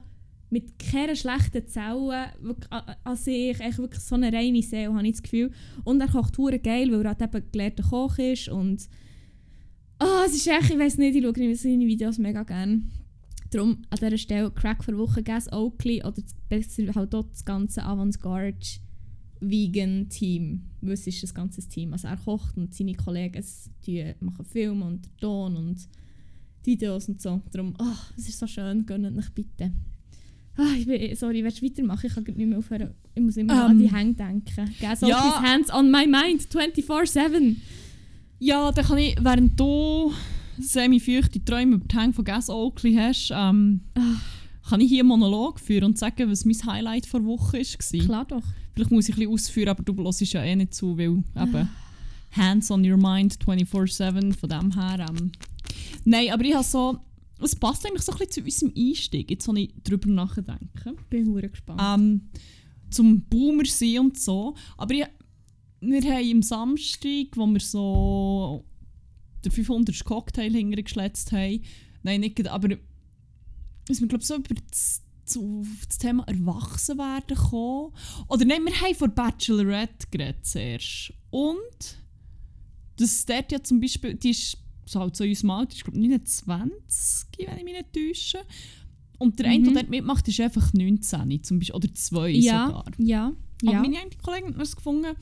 [0.49, 5.11] mit keiner schlechten Zellen wirklich an, sich, echt wirklich so eine reine Seele, habe ich
[5.15, 5.51] das Gefühl.
[5.83, 8.87] Und er kocht hure geil, weil er halt eben gelehrter Koch ist und
[9.99, 12.81] ah, es ist echt, ich weiß nicht, ich schaue seine Videos mega gerne.
[13.51, 17.45] Darum an dieser Stelle Crack für Woche Gas Oakley oder das- besser halt dort das
[17.45, 18.57] ganze Avantgarde
[19.39, 20.63] Vegan Team.
[20.81, 21.93] Weil es ist ein ganzes Team.
[21.93, 23.43] Also er kocht und seine Kollegen
[23.85, 25.87] die machen Film und Ton und
[26.63, 27.41] Videos und so.
[27.51, 29.71] Darum, ah, es ist so schön, gönnt euch bitte.
[30.57, 32.07] Ah, ich bin, sorry, willst du weitermachen?
[32.07, 32.89] Ich kann nicht mehr aufhören.
[33.13, 34.73] Ich muss immer noch an Ähm, die Hänge denken.
[34.81, 35.07] Gas ja.
[35.15, 37.55] Oakley's Hands on my mind, 24-7.
[38.39, 40.11] Ja, dann kann ich, während du
[40.59, 44.15] semi-feuchte Träume über die Hänge von Gas Oakley hast, ähm, Ah.
[44.69, 47.99] kann ich hier einen Monolog führen und sagen, was mein Highlight der Woche war.
[48.05, 48.43] Klar doch.
[48.73, 51.69] Vielleicht muss ich ein bisschen ausführen, aber du hörst ja eh nicht zu, weil eben
[52.31, 55.05] Hands on your mind 24-7, von dem her.
[55.09, 55.31] Ähm.
[56.05, 56.99] Nein, aber ich habe so,
[57.41, 60.95] es passt eigentlich so ein bisschen zu unserem Einstieg, jetzt, wenn ich darüber nachdenke.
[61.09, 61.81] Bin hure gespannt.
[61.83, 62.21] Ähm,
[62.89, 64.55] zum Boomer sein und so.
[64.77, 65.05] Aber ich,
[65.81, 68.65] wir haben am Samstag, wo wir so
[69.45, 70.03] den 500.
[70.03, 71.61] Cocktail hintergeschletzt haben,
[72.03, 77.93] nein, nicht, aber wir glaube so über das, zu, das Thema Erwachsenwerden gekommen.
[78.27, 81.13] Oder nein, wir haben von Bachelorette geredet zuerst.
[81.29, 81.97] Und
[82.97, 85.99] das dort ja zum Beispiel, die ist so halt so in unserem Alter, ich glaube
[85.99, 88.39] 29, wenn ich mich nicht täusche.
[89.19, 89.63] Und der eine, Mhm.
[89.65, 92.85] der dort mitmacht, ist einfach 19 zum Beispiel, oder 2 ja, sogar.
[92.97, 93.37] ja, Und
[93.71, 93.81] ja.
[93.81, 95.15] meine eine Kollegin hat mir das gefunden,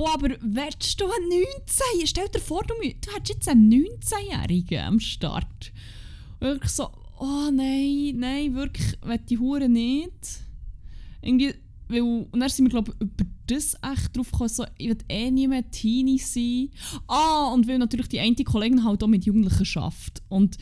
[0.00, 2.06] boah, aber willst du einen 19?
[2.06, 5.72] Stell dir vor, du, du hättest jetzt einen 19-Jährigen am Start.
[6.40, 10.40] Und wirklich so, oh nein, nein, wirklich, will die Hure nicht.
[11.20, 11.52] Irgendwie,
[11.88, 14.96] weil, und dann sind wir, glaube ich, über das echt drauf gekommen, so, ich will
[15.10, 16.70] eh nie mehr Teenie sein.
[17.06, 20.22] Ah, und weil natürlich die eine Kollegin halt auch mit Jugendlichen schafft.
[20.30, 20.56] Und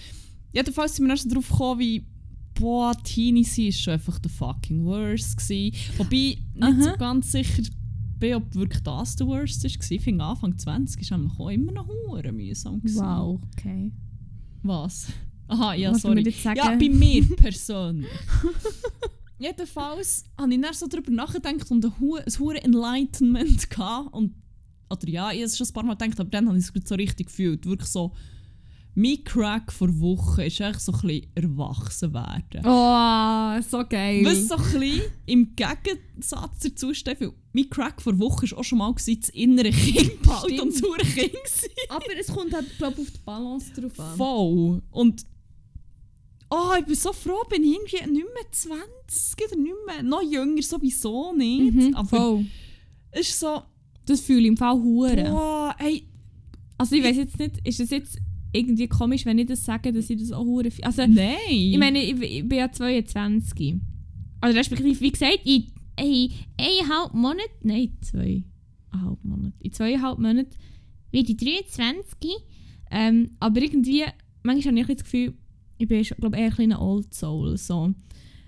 [0.52, 2.04] jedenfalls sind wir dann so drauf gekommen, wie,
[2.54, 5.76] boah, Teenie sein ist schon einfach der fucking worst gewesen.
[5.96, 6.96] Wobei ich nicht so Aha.
[6.96, 7.62] ganz sicher
[8.18, 9.90] bin, ob wirklich das der worst war.
[9.90, 13.00] Ich finde, Anfang 20 ist nämlich auch immer noch hure mühsam gewesen.
[13.00, 13.92] Wow, okay.
[14.62, 15.08] Was?
[15.48, 16.34] Aha, ja, du sorry.
[16.54, 18.10] Ja, bei mir persönlich.
[19.38, 24.12] Jedenfalls habe ich dann so darüber nachgedacht und ein hure Enlightenment gehabt.
[24.12, 24.34] Und,
[24.90, 26.88] oder ja, ich habe es schon ein paar Mal gedacht, aber dann habe ich es
[26.88, 27.64] so richtig gefühlt.
[27.64, 28.12] Wirklich so,
[28.98, 32.62] mein Crack vor Wochen ist eigentlich so ein bisschen erwachsen werden.
[32.64, 34.24] Oh, so geil.
[34.24, 38.64] Was so ein bisschen im Gegensatz dazu steht, weil mein Crack vor Wochen war auch
[38.64, 41.70] schon mal gewesen, das innere Kind behalten und das hure Kind gewesen.
[41.90, 44.16] Aber es kommt halt, glaube ich, auf die Balance drauf an.
[44.16, 44.82] Voll.
[44.90, 45.24] Und
[46.50, 50.22] oh, ich bin so froh, bin ich irgendwie nicht mehr 20 oder nicht mehr, noch
[50.22, 51.72] jünger sowieso nicht.
[51.72, 52.46] Mhm, aber voll.
[53.12, 53.62] es ist so,
[54.06, 55.22] Das fühle ich im Fall hure.
[55.22, 56.02] boah, hey,
[56.76, 58.18] Also ich weiß jetzt nicht, ist das jetzt
[58.52, 61.36] irgendwie komisch, wenn ich das sage, dass ich das auch hure Also nein.
[61.48, 63.76] ich meine, ich, ich bin ja 22.
[64.40, 65.66] Also respektive, wie gesagt, in
[66.00, 70.54] in eineinhalb Monaten, nein, zweieinhalb Monate, in zweieinhalb Monaten
[71.10, 72.30] werde ich 23.
[72.90, 74.04] Ähm, aber irgendwie,
[74.42, 75.34] manchmal habe ich das Gefühl,
[75.78, 77.56] ich bin glaube eher ein kleiner Old Soul.
[77.56, 77.94] So.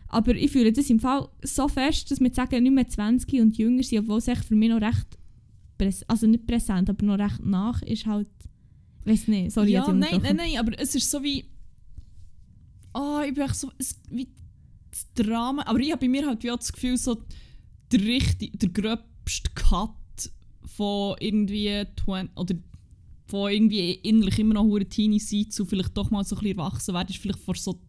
[0.08, 3.56] Aber ich fühle das im Fall so fest, dass wir sagen, nicht mehr 20 und
[3.56, 5.18] jünger sind, obwohl es echt für mich noch recht,
[6.08, 8.28] also nicht präsent, aber noch recht nach ist halt,
[9.04, 11.44] weiß nicht, sorry, ja, nein, nein, nein, aber es ist so wie.
[12.94, 13.70] Oh, ich bin echt so.
[13.78, 14.28] Es, wie
[14.90, 15.62] das Drama.
[15.66, 17.22] Aber ich habe bei mir halt wie auch das Gefühl, so
[17.92, 19.90] der, richtig, der gröbste Cut
[20.64, 22.54] von irgendwie 20, oder
[23.26, 26.58] von irgendwie innerlich immer noch hure Teenie sein zu vielleicht doch mal so ein bisschen
[26.58, 27.80] erwachsen werden, ist vielleicht vor so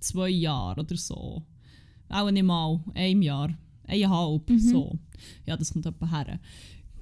[0.00, 1.42] zwei Jahren oder so.
[2.10, 4.58] Auch nicht mal, einem Jahr, eineinhalb, Mhm.
[4.58, 4.98] so.
[5.46, 6.38] Ja, das kommt etwa her.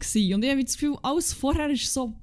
[0.00, 2.14] Und ich habe das Gefühl, alles vorher ist so,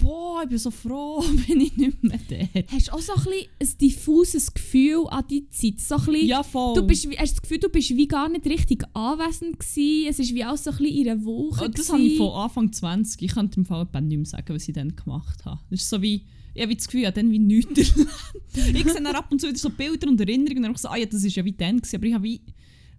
[0.00, 2.70] boah, ich bin so froh, bin ich nicht mehr dort.
[2.72, 5.80] Hast du auch so ein, bisschen ein diffuses Gefühl an die Zeit?
[5.80, 6.74] So ein bisschen, Ja, voll.
[6.74, 10.06] du bist, hast das Gefühl, du bist wie gar nicht richtig anwesend gewesen.
[10.08, 11.92] Es ist wie alles so ein bisschen in einer Woche Oh, das gewesen.
[11.92, 13.22] habe ich von Anfang 20.
[13.22, 15.60] Ich könnte im Fall nicht mehr sagen, was ich dann gemacht habe.
[15.70, 17.78] Das ist so wie, ich habe das Gefühl, habe dann wie nichts
[18.54, 20.96] ich sehe dann ab und zu wieder so Bilder und Erinnerungen und dann so, ah
[20.96, 21.96] ja, das ist ja wie dann gewesen.
[21.96, 22.40] Aber ich habe wie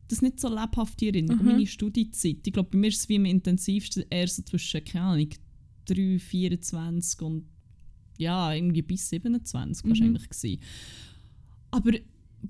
[0.07, 1.41] das nicht so lebhaft in Erinnerung.
[1.45, 1.51] Mhm.
[1.53, 5.05] Meine Studiezeit, ich glaube, bei mir ist es wie am intensivsten eher so zwischen, keine
[5.05, 5.29] Ahnung,
[5.93, 7.45] 3, 24 und
[8.17, 9.89] ja, irgendwie bis 27 Mhm.
[9.89, 10.61] wahrscheinlich gewesen.
[11.71, 11.91] Aber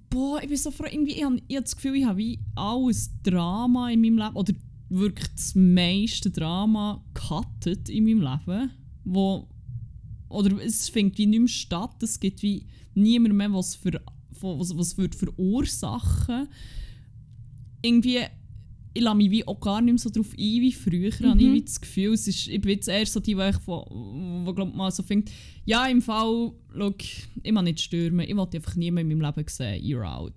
[0.09, 3.11] boah, ich bin so froh, irgendwie, ich habe hab das Gefühl, ich habe wie alles
[3.23, 4.53] Drama in meinem Leben, oder
[4.89, 8.71] wirklich das meiste Drama gecuttet in meinem Leben,
[9.05, 9.47] wo,
[10.29, 14.01] oder es findet wie nicht mehr statt, es gibt wie niemand mehr, was für
[14.41, 16.47] was, was würde verursachen.
[17.83, 18.19] Irgendwie,
[18.93, 21.47] ich lasse mich wie auch gar nicht mehr so darauf ein wie früher, habe ich
[21.47, 21.53] Mhm.
[21.53, 24.75] wie das Gefühl, es ist, ich bin jetzt eher so die, die, ich wo glaub,
[24.75, 25.31] mal so findet,
[25.65, 29.47] ja, im Fall, schau, ich will nicht stürmen, ich wollte einfach niemanden in meinem Leben
[29.47, 30.33] sehen, you're out.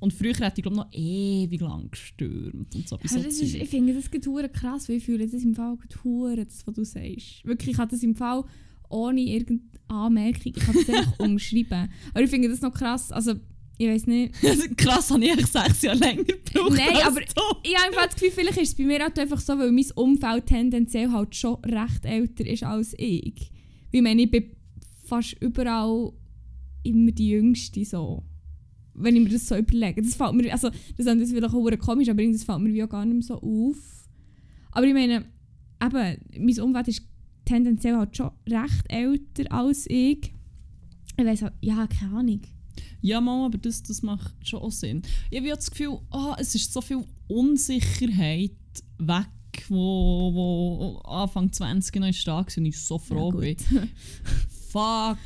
[0.00, 2.96] Und früher hätte ich glaube noch ewig lang gestürmt und so.
[2.96, 6.04] Aber das ist, ich finde das geht krass, weil ich fühle das im Fall geht
[6.04, 7.42] hure, das was du sagst.
[7.44, 8.44] Wirklich, ich habe das im Fall
[8.90, 11.88] ohne irgendeine Anmerkung, ich habe das einfach umschreiben.
[12.12, 13.32] Aber ich finde das noch krass, also
[13.76, 14.34] ich weiß nicht.
[14.76, 17.58] Krass, habe ich eigentlich sechs Jahre länger gebraucht Nein, aber du.
[17.64, 20.46] Ich habe das Gefühl, vielleicht ist es bei mir halt einfach so, weil mein Umfeld
[20.46, 23.50] tendenziell halt schon recht älter ist als ich.
[23.90, 24.50] Weil ich meine, ich bin
[25.04, 26.12] fast überall
[26.84, 28.22] immer die Jüngste so.
[28.94, 30.02] Wenn ich mir das so überlege.
[30.02, 32.88] Das fällt mir, also das ist vielleicht auch komisch, aber das fällt mir wie auch
[32.88, 34.08] gar nicht mehr so auf.
[34.70, 35.24] Aber ich meine,
[35.82, 37.02] eben, mein Umfeld ist
[37.44, 40.32] tendenziell halt schon recht älter als ich.
[41.16, 42.40] Ich weiss halt, ja, keine Ahnung.
[43.00, 45.02] Ja, Mama, aber das, das macht schon auch Sinn.
[45.30, 48.52] Ich habe ja das Gefühl, ah, es ist so viel Unsicherheit
[48.98, 49.28] weg,
[49.68, 53.56] wo, wo Anfang 20 noch ist da war und ich so froh Ja, bin.
[54.70, 55.18] Fuck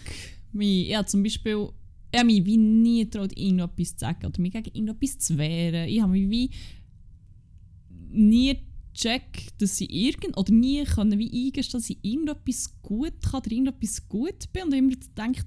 [0.52, 0.86] me.
[0.86, 1.68] Ich habe zum Beispiel
[2.10, 5.88] ich habe mich wie nie getraut, irgendetwas zu sagen oder mich gegen irgendetwas zu wehren.
[5.88, 6.50] Ich habe mich wie
[8.10, 8.56] nie
[8.94, 13.52] gecheckt, dass ich irgend oder nie können wie eingestehen, dass ich irgendetwas gut kann oder
[13.52, 15.46] irgendetwas gut bin und immer gedacht,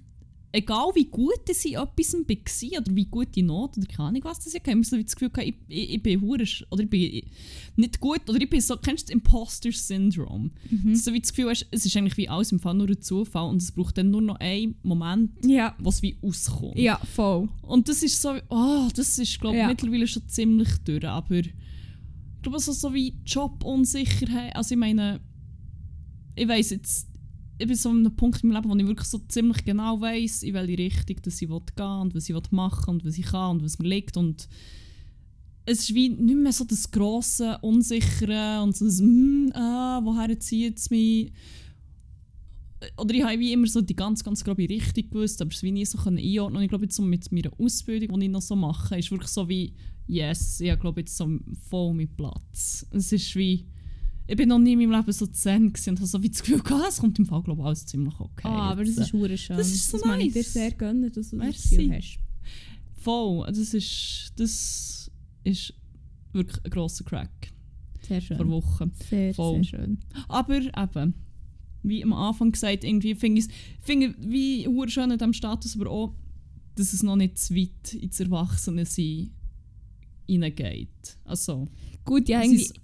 [0.53, 4.23] egal wie gut ich in etwas war oder wie gut die Not oder keine Ahnung
[4.25, 6.43] was das ich hatte, immer so wie das Gefühl gehabt, ich, ich, ich bin hure
[6.43, 7.21] sch- oder ich bin
[7.77, 10.51] nicht gut oder ich bin so, kennst du das Imposter Syndrome?
[10.69, 10.93] Mhm.
[10.95, 13.49] So wie das Gefühl hast, es ist eigentlich wie alles im Fall nur ein Zufall
[13.49, 16.77] und es braucht dann nur noch einen Moment, Ja, wo es wie rauskommt.
[16.77, 17.47] ja, voll.
[17.61, 19.67] Und das ist so, oh, das ist glaube ich Ja.
[19.67, 21.53] mittlerweile schon ziemlich durch, aber ich
[22.41, 25.21] glaube so, so wie Jobunsicherheit, also ich meine,
[26.35, 27.07] ich weiß jetzt,
[27.61, 30.01] ich bin so an einem Punkt in meinem Leben, wo ich wirklich so ziemlich genau
[30.01, 33.17] weiß, in welche Richtung dass ich will gehen und was ich will machen und was
[33.17, 34.47] ich kann und was mir liegt und
[35.65, 40.39] es ist wie nicht mehr so das grosse Unsichere und so das «Hm, ah, woher
[40.39, 41.31] zieht es mich?»
[42.97, 45.71] oder ich habe wie immer so die ganz, ganz grobe Richtung gewusst, aber es wie
[45.71, 46.57] nie so können einordnen.
[46.57, 49.29] Und ich glaube jetzt so mit meiner Ausbildung, die ich noch so mache, ist wirklich
[49.29, 49.75] so wie
[50.07, 51.29] «Yes, ich glaube jetzt so
[51.69, 52.85] voll mit Platz».
[52.91, 53.67] Es ist wie...
[54.31, 56.61] Ich bin noch nie in meinem Leben so zen und habe so wie das Gefühl
[56.63, 58.47] gehabt, es kommt im Fall glaube ich alles ziemlich okay.
[58.47, 59.57] Ah, aber das ist hure schön.
[59.57, 60.53] Das ist so das mag ich dir nice.
[60.53, 61.75] sehr gönnen, dass du das Merci.
[61.75, 62.19] Gefühl hast.
[63.01, 64.31] Voll, das ist...
[64.37, 65.11] Das
[65.43, 65.73] ist
[66.31, 67.51] wirklich ein grosser Crack
[68.07, 68.37] Sehr schön.
[68.37, 68.93] vor Wochen.
[69.09, 69.55] Sehr, Voll.
[69.65, 69.99] sehr schön.
[70.29, 71.13] Aber eben,
[71.83, 75.89] wie am Anfang gesagt, irgendwie finde ich es wie hure schön an diesem Status, aber
[75.89, 76.15] auch,
[76.75, 79.31] dass es noch nicht zu weit ins Erwachsene-Sein
[80.25, 81.17] hineingeht.
[81.25, 81.67] Also,
[82.05, 82.79] Gut, ja, ist-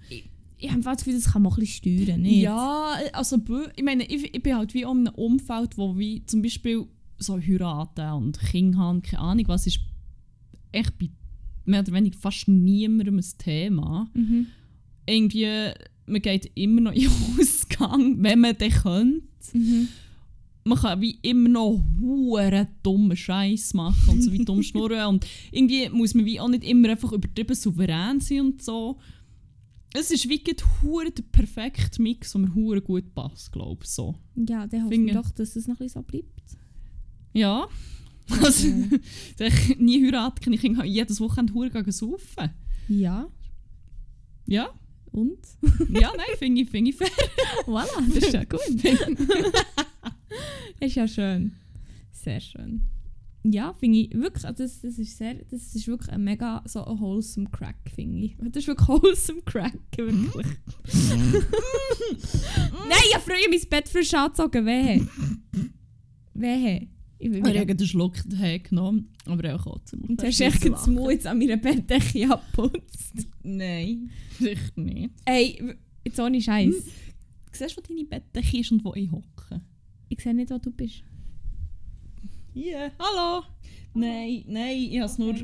[0.60, 2.42] Ich, habe das Gefühl, das kann man ein bisschen steuern, nicht?
[2.42, 3.38] Ja, also
[3.76, 6.88] ich meine, ich, ich bin halt wie in einem Umfeld, wo wie zum Beispiel
[7.20, 9.80] so heiraten und Kinder haben, keine Ahnung, was ist
[10.72, 11.10] echt bei
[11.66, 14.10] mehr oder weniger fast niemandem ein Thema.
[14.14, 14.48] Mhm.
[15.06, 15.72] Irgendwie,
[16.06, 19.28] man geht immer noch in den Ausgang, wenn man den könnte.
[19.54, 19.88] Mhm.
[20.64, 25.26] Man kann wie immer noch hure dummen Scheiß machen und so wie dumm schnurren und
[25.52, 28.98] irgendwie muss man wie auch nicht immer einfach übertrieben souverän sein und so.
[30.00, 30.44] Es ist wie
[30.84, 33.90] hure der perfekte Mix, der mir hure gut passt, glaube ich.
[33.90, 34.16] So.
[34.36, 36.58] Ja, dann hoffen wir doch, dass es noch ein bisschen so bleibt.
[37.34, 37.68] Ja.
[38.44, 38.68] Also,
[39.38, 42.52] dass ich nie heiraten kann, ich jedes Wochenende hure gehen saufen.
[42.88, 43.28] Ja,
[44.46, 44.70] Ja,
[45.12, 45.40] und?
[45.90, 47.10] ja, nein, finde ich, find ich fair.
[47.66, 48.60] Voilà, das ist ja gut.
[50.80, 51.56] ist ja schön.
[52.12, 52.84] Sehr schön.
[53.50, 56.84] Ja, finde ich wirklich, also das, das, ist sehr, das ist wirklich ein mega so
[56.84, 58.36] ein wholesome Crack, finde ich.
[58.40, 60.34] Das ist wirklich wholesome Crack, wirklich.
[62.84, 65.08] Nein, ich habe früher mein Bett frisch angezogen, wehe.
[66.34, 66.88] Wehe.
[67.20, 70.02] Ich habe den Schluck daheim genommen, aber auch trotzdem.
[70.02, 73.28] Und hast du echt Maul jetzt an meiner Bettdecke abgeputzt.
[73.44, 75.12] Nein, sicher nicht.
[75.26, 76.76] Ey, jetzt ohne Scheiß.
[77.52, 79.62] Siehst du, wo deine Bettdecke ist und wo ich hocke?
[80.10, 81.04] Ich sehe nicht, wo du bist.
[82.60, 83.44] Hier, hallo!
[83.94, 85.36] Nein, nein, ich habe es nur...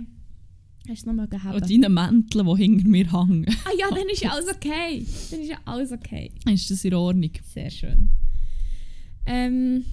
[0.89, 1.53] Hast du noch mal gehabt?
[1.55, 3.45] Und deine Mäntel, die hinter mir hängen.
[3.65, 5.05] Ah ja, dann ist ja alles okay.
[5.29, 6.31] Dann ist ja alles okay.
[6.51, 7.29] Ist das in Ordnung?
[7.53, 8.09] Sehr schön.
[9.27, 9.85] Ähm,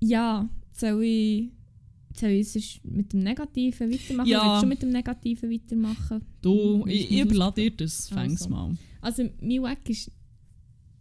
[0.00, 1.50] ja, soll ich,
[2.18, 4.28] soll ich sonst mit dem Negativen weitermachen?
[4.30, 4.52] Ja.
[4.52, 6.22] Willst du mit dem Negativen weitermachen?
[6.40, 8.48] Du, ich, ich überlade dir das, fängst Also.
[8.48, 8.78] mal.
[9.02, 10.10] Also, mein Wack ist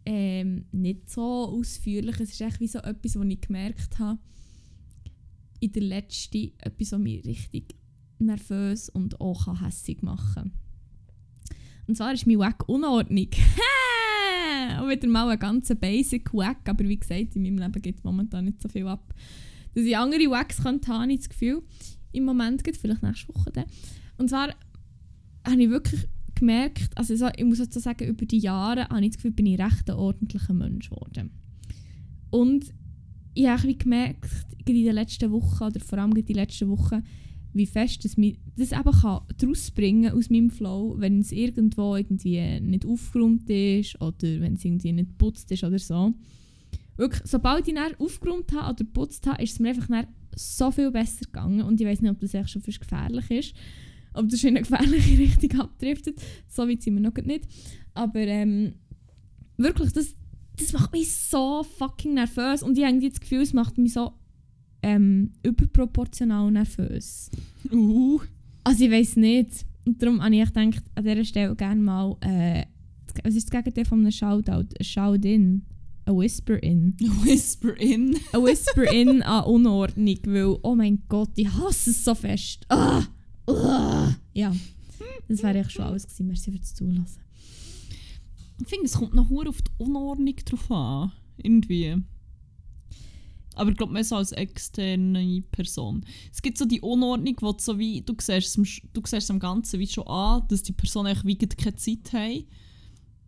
[0.05, 2.19] ähm, nicht so ausführlich.
[2.19, 4.19] Es ist echt wie so etwas, was ich gemerkt habe.
[5.59, 7.75] In der letzten, etwas, was mich richtig
[8.19, 10.51] nervös und auch hässig machen kann.
[11.87, 13.27] Und zwar ist mein Wack Unordnung.
[14.81, 18.45] und wieder mal ein ganz basic Wack, aber wie gesagt, in meinem Leben geht momentan
[18.45, 19.13] nicht so viel ab.
[19.73, 21.63] Dass ich andere Wacks könnte, habe ich das Gefühl.
[22.11, 23.65] Im Moment geht vielleicht nächste Woche dann.
[24.17, 24.49] Und zwar
[25.45, 29.11] habe ich wirklich gemerkt, also so, ich muss dazu sagen, über die Jahre habe ich
[29.11, 31.31] das Gefühl, bin ich recht ein ordentlicher Mensch geworden.
[32.29, 32.73] Und
[33.37, 34.29] ich habe gemerkt,
[34.65, 37.03] in den letzten Wochen, oder vor allem in den letzten Wochen,
[37.53, 41.95] wie fest das mich das eben kann daraus bringen aus meinem Flow, wenn es irgendwo
[41.95, 46.13] irgendwie nicht aufgeräumt ist oder wenn es irgendwie nicht geputzt ist oder so.
[46.97, 50.91] Wirklich, sobald ich dann aufgeräumt habe oder geputzt habe, ist es mir einfach so viel
[50.91, 53.53] besser gegangen und ich weiß nicht, ob das echt schon fast gefährlich ist,
[54.13, 57.47] ob das in eine gefährliche Richtung abdriftet, so weit sind wir noch nicht.
[57.93, 58.73] Aber ähm,
[59.57, 60.15] wirklich, das,
[60.57, 64.13] das macht mich so fucking nervös und ich habe das Gefühl, es macht mich so
[64.83, 67.29] ähm, überproportional nervös.
[67.71, 68.19] Uh,
[68.63, 69.65] Also ich weiß nicht.
[69.85, 72.65] Und darum habe ich gedacht, an dieser Stelle gerne mal, äh,
[73.23, 74.67] was ist das Gegenteil von einem Shoutout?
[74.77, 75.61] Ein Shout-in.
[76.05, 76.95] Ein Whisper-in.
[77.23, 78.15] Whisper in.
[78.33, 82.65] Ein Whisper-in an Unordnung, weil, oh mein Gott, ich hasse es so fest.
[82.69, 83.03] Ah!
[83.47, 84.13] Ah!
[84.33, 84.53] Ja,
[85.27, 86.27] das wäre echt schon alles gewesen.
[86.27, 87.21] Merci fürs Zulassen.
[88.59, 91.11] Ich finde, es kommt noch auf die Unordnung drauf an.
[91.37, 91.95] Irgendwie.
[93.55, 96.05] Aber ich glaube, mehr so als externe Person.
[96.31, 98.57] Es gibt so die Unordnung, wo du so wie, du siehst,
[98.93, 102.45] du siehst am Ganzen wie schon an, dass die Personen eigentlich wie keine Zeit haben.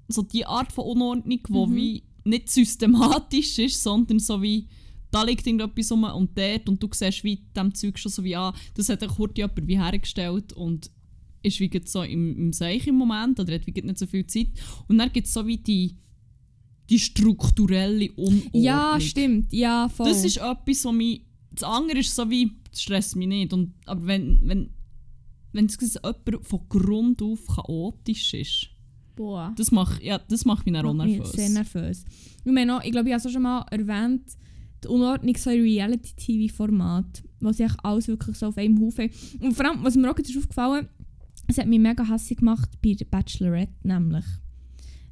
[0.07, 1.75] So die Art von Unordnung, die Mhm.
[1.75, 4.67] wie nicht systematisch ist, sondern so wie,
[5.09, 8.35] da liegt irgendetwas rum und dort und du siehst wie dem Zeug schon so wie,
[8.35, 10.91] ah, das hat kurz jemand wie hergestellt und
[11.41, 14.49] ist wie so im, im Seich im Moment oder hat wie nicht so viel Zeit.
[14.88, 15.95] Und dann gibt es so wie die,
[16.89, 18.63] die strukturelle Unordnung.
[18.63, 19.54] Ja, stimmt.
[19.54, 20.10] Ja, voll.
[20.10, 21.21] Das ist etwas, was mich.
[21.52, 23.54] Das andere ist so wie, das stresst mich nicht.
[23.54, 24.69] Und, aber wenn, wenn,
[25.52, 28.69] wenn es jemand von Grund auf chaotisch ist,
[29.15, 29.54] Boah.
[29.58, 31.31] das macht, ja, das macht mich dann auch nervös.
[31.31, 32.06] sehr nervös.
[32.46, 34.23] Ich meine auch, ich glaube, ich habe es schon mal erwähnt,
[34.83, 39.10] die Unordnung so ein Reality-TV-Format, was sich alles wirklich so auf einem Haufen...
[39.42, 40.87] Und vor allem, was mir auch ist aufgefallen
[41.50, 44.25] es hat mich mega hässlich gemacht bei der Bachelorette nämlich.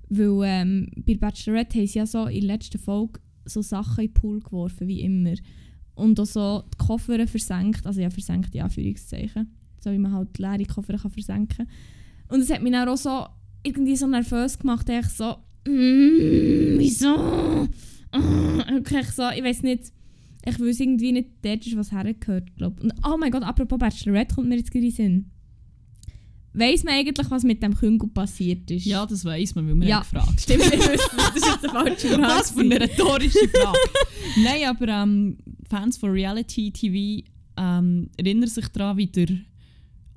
[0.10, 4.04] Weil ähm, bei der Bachelorette haben sie ja so in der letzten Folge so Sachen
[4.04, 5.34] in den Pool geworfen, wie immer.
[5.96, 9.52] Und auch so die Koffer versenkt, also ja, versenkt in Anführungszeichen.
[9.80, 11.68] So wie man halt leere Koffer kann versenken
[12.30, 13.26] Und es hat mich dann auch so
[13.64, 17.68] irgendwie so nervös gemacht, ich so, mm, wieso?
[18.12, 19.92] Ah, wirklich so, ich weiß nicht,
[20.46, 24.36] ich es irgendwie nicht dort ist, was hergehört, glaube Und oh mein Gott, apropos Bachelorette
[24.36, 25.32] kommt mir jetzt gerade in Sinn.
[26.58, 28.86] Weiss man eigentlich, was mit dem Küngo passiert ist?
[28.86, 31.36] Ja, das weiss man, weil wir Ja, gefragt Stimmt, wir wissen das.
[31.36, 32.22] Ist jetzt eine falsche Frage.
[32.24, 33.78] Was für eine rhetorische Frage.
[34.44, 35.38] Nein, aber ähm,
[35.70, 37.26] Fans von Reality TV
[37.58, 39.28] ähm, erinnern sich daran, wie der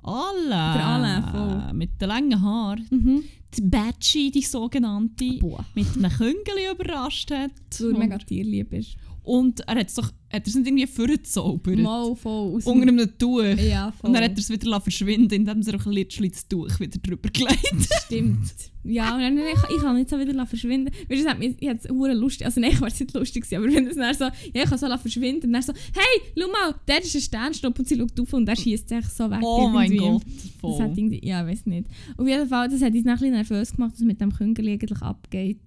[0.03, 1.73] Alain, Der Alain, voll.
[1.73, 3.23] mit den langen Haaren, Mhm.
[3.55, 5.63] die Batchy, die sogenannte, Boah.
[5.75, 7.51] mit einem Küngeli überrascht hat.
[7.79, 8.95] Weil er mega tierlieb ist.
[9.23, 11.77] Und er hat es doch, hat er es nicht irgendwie vorgezaubert?
[11.77, 13.43] Mal voll aus Unter einem Tuch.
[13.43, 14.07] Ja, voll.
[14.09, 16.79] Und dann hat er es wieder lassen verschwinden, indem er auch ein Litschli das Tuch
[16.79, 18.53] wieder drüber gelegt Stimmt.
[18.83, 20.91] Ja, und dann, ich, ich kann nicht so wieder verschwinden.
[21.07, 23.13] Weißt du, das hat mich, ich hatte es lustig, also nein, ich war es nicht
[23.13, 25.73] lustig, gewesen, aber wenn es dann so, ja, ich kann so verschwinden, und dann so,
[25.73, 29.05] hey, schau mal, der ist ein Sternschnupp und sie schaut auf und der schießt sich
[29.05, 29.39] so weg.
[29.43, 30.09] Oh mein irgendwie.
[30.09, 30.97] Gott, Das hat voll.
[30.97, 31.87] irgendwie, ja, ich weiß nicht.
[32.17, 34.73] Auf jeden Fall, das hat uns dann ein bisschen nervös gemacht, was mit dem Küngeli
[34.73, 35.61] eigentlich abgeht.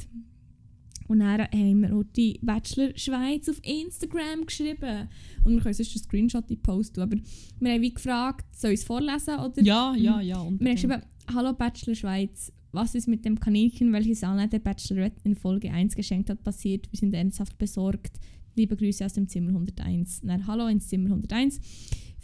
[1.07, 5.09] Und dann haben wir auch die Bachelor Schweiz auf Instagram geschrieben.
[5.45, 7.05] Und wir können sonst einen Screenshot in den Post tun.
[7.05, 7.17] Aber
[7.61, 9.35] wir haben wie gefragt, soll ich es vorlesen?
[9.35, 9.63] Oder?
[9.63, 10.23] Ja, ja, ja.
[10.23, 10.77] Wir haben unbedingt.
[10.77, 11.03] geschrieben,
[11.33, 15.97] Hallo Bachelor Schweiz, was ist mit dem Kaninchen, welches Anna der Bachelorette in Folge 1
[15.97, 16.91] geschenkt hat, passiert?
[16.91, 18.19] Wir sind ernsthaft besorgt.
[18.57, 20.21] Liebe Grüße aus dem Zimmer 101.
[20.23, 21.61] Na, hallo ins Zimmer 101.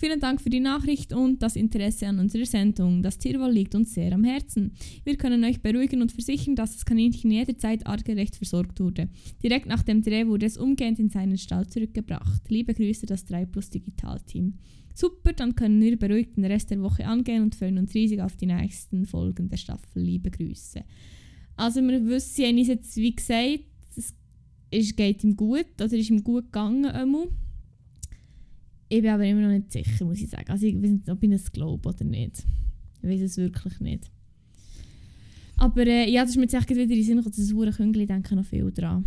[0.01, 3.03] Vielen Dank für die Nachricht und das Interesse an unserer Sendung.
[3.03, 4.73] Das Tierwohl liegt uns sehr am Herzen.
[5.05, 9.11] Wir können euch beruhigen und versichern, dass das Kaninchen jederzeit artgerecht versorgt wurde.
[9.43, 12.49] Direkt nach dem Dreh wurde es umgehend in seinen Stall zurückgebracht.
[12.49, 14.55] Liebe Grüße, das 3 Plus Digital-Team.
[14.95, 18.39] Super, dann können wir beruhigt den Rest der Woche angehen und freuen uns riesig auf
[18.39, 20.03] die nächsten Folgen der Staffel.
[20.03, 20.83] Liebe Grüße.
[21.57, 23.67] Also wir wissen, jetzt wie gesagt,
[24.71, 26.87] es geht ihm gut oder ist ihm gut gegangen.
[26.87, 27.29] Einmal.
[28.93, 30.51] Ich bin aber immer noch nicht sicher, muss ich sagen.
[30.51, 32.45] Also ich weiß nicht, ob ich es glaube oder nicht.
[33.01, 34.11] Ich weiß es wirklich nicht.
[35.57, 38.05] Aber äh, ja, das ist mir jetzt echt wieder in den Sinn dass das Küngeli
[38.05, 39.05] denke noch viel dran.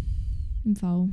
[0.63, 1.09] Im Fall.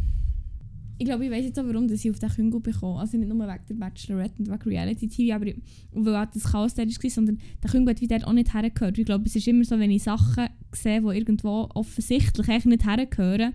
[0.98, 3.00] Ich glaube, ich weiß jetzt auch, warum dass ich auf den Küngel bekomme.
[3.00, 5.56] Also nicht nur wegen der Bachelorette und wegen Reality TV, aber ich,
[5.90, 8.98] weil auch das Chaos da war, sondern der Küngel hat wie dort auch nicht hergehört.
[8.98, 13.52] Ich glaube, es ist immer so, wenn ich Sachen sehe, die irgendwo offensichtlich nicht hergehören,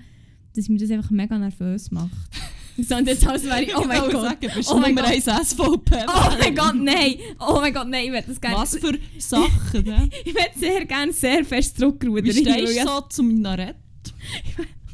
[0.55, 2.11] dass mich das einfach mega nervös macht.
[2.77, 4.11] so, und jetzt wäre ich, oh mein Gott.
[4.21, 5.27] Sagen, bist Oh mein Nummer Gott.
[5.27, 5.95] 1 SVP.
[6.07, 7.15] Oh mein Gott, nein!
[7.39, 8.57] Oh mein Gott, nein, ich würde das gerne.
[8.57, 10.09] Was für Sachen, ne?
[10.25, 12.25] Ich würde sehr gerne sehr fest zurückrudern.
[12.25, 12.47] Wie stehst
[12.77, 13.75] ich- du so zum Minarett?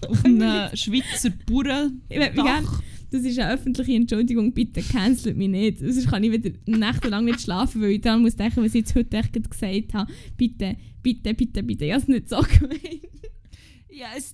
[0.08, 2.02] Auf einem Schweizer Bauern.
[2.10, 2.68] Ich würde gerne.
[3.12, 5.80] Das ist eine öffentliche Entschuldigung, bitte cancelt mich nicht.
[5.80, 8.96] Sonst kann ich wieder nächtelang nicht schlafen, weil ich daran muss denken, was ich jetzt
[8.96, 10.12] heute echt gesagt habe.
[10.38, 11.86] Bitte, bitte, bitte, bitte.
[11.86, 12.82] Ich habe es nicht so gemeint.
[13.92, 14.34] Ja, es,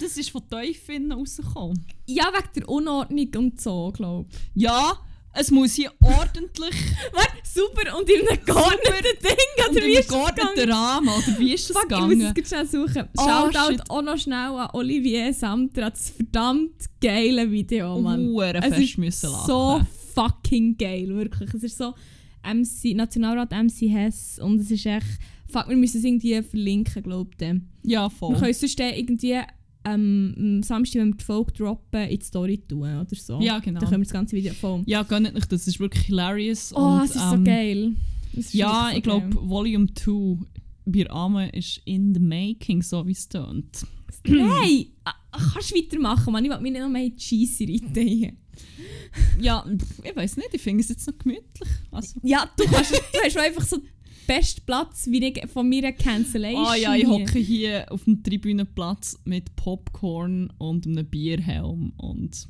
[0.00, 0.42] das ist von
[0.88, 1.84] innen rausgekommen.
[2.06, 4.62] Ja, wegen der Unordnung und so, glaube ich.
[4.62, 4.98] Ja,
[5.34, 6.74] es muss hier ordentlich
[7.12, 10.70] Warte, super, und in einem geordneten Ding, und oder wie ist das gegangen?
[10.70, 12.20] Rahmen, oder wie ist das Fuck, ich muss gegangen?
[12.22, 13.08] es jetzt schnell suchen.
[13.16, 13.90] Oh, Shoutout shit.
[13.90, 18.28] auch noch schnell an Olivier Samter, das verdammt geile Video, Mann.
[18.28, 19.46] Hure Es fest müssen lachen.
[19.46, 19.80] so
[20.14, 21.52] fucking geil, wirklich.
[21.54, 21.94] Es ist so
[22.42, 25.06] MC, Nationalrat MC Hess und es ist echt...
[25.50, 27.54] Fuck, wir müssen es irgendwie verlinken, glaube ich.
[27.90, 28.34] Ja, Wir voll.
[28.36, 29.40] können es sonst irgendwie
[29.94, 33.40] ähm, am Samstag, wenn wir die Folge droppen, in die Story tun oder so.
[33.40, 33.80] Ja, genau.
[33.80, 34.82] Dann können wir das ganze Video voll.
[34.86, 36.72] Ja, gönnt nicht, das ist wirklich hilarious.
[36.74, 37.92] Oh, und, es ist so ähm, geil.
[38.32, 40.38] Es ist Ja, wirklich ich so glaube, Volume 2
[40.86, 43.84] bei Ame ist in the making, so wie es tönt.
[44.24, 44.36] geil.
[44.36, 44.86] Nein!
[45.04, 45.14] Ah,
[45.52, 46.44] Kannst du weitermachen, Mann?
[46.44, 48.36] Ich will mich nicht noch mehr in die Scheisse reiten.
[49.40, 49.64] Ja,
[50.02, 51.68] ich weiß nicht, ich finde es jetzt noch gemütlich.
[51.90, 53.78] Also, Ja, du, kannst, du hast einfach so
[54.28, 55.08] den besten Platz
[55.52, 56.64] von mir Cancellation.
[56.66, 62.48] ah ja, ich hocke hier auf dem Tribünenplatz mit Popcorn und einem Bierhelm und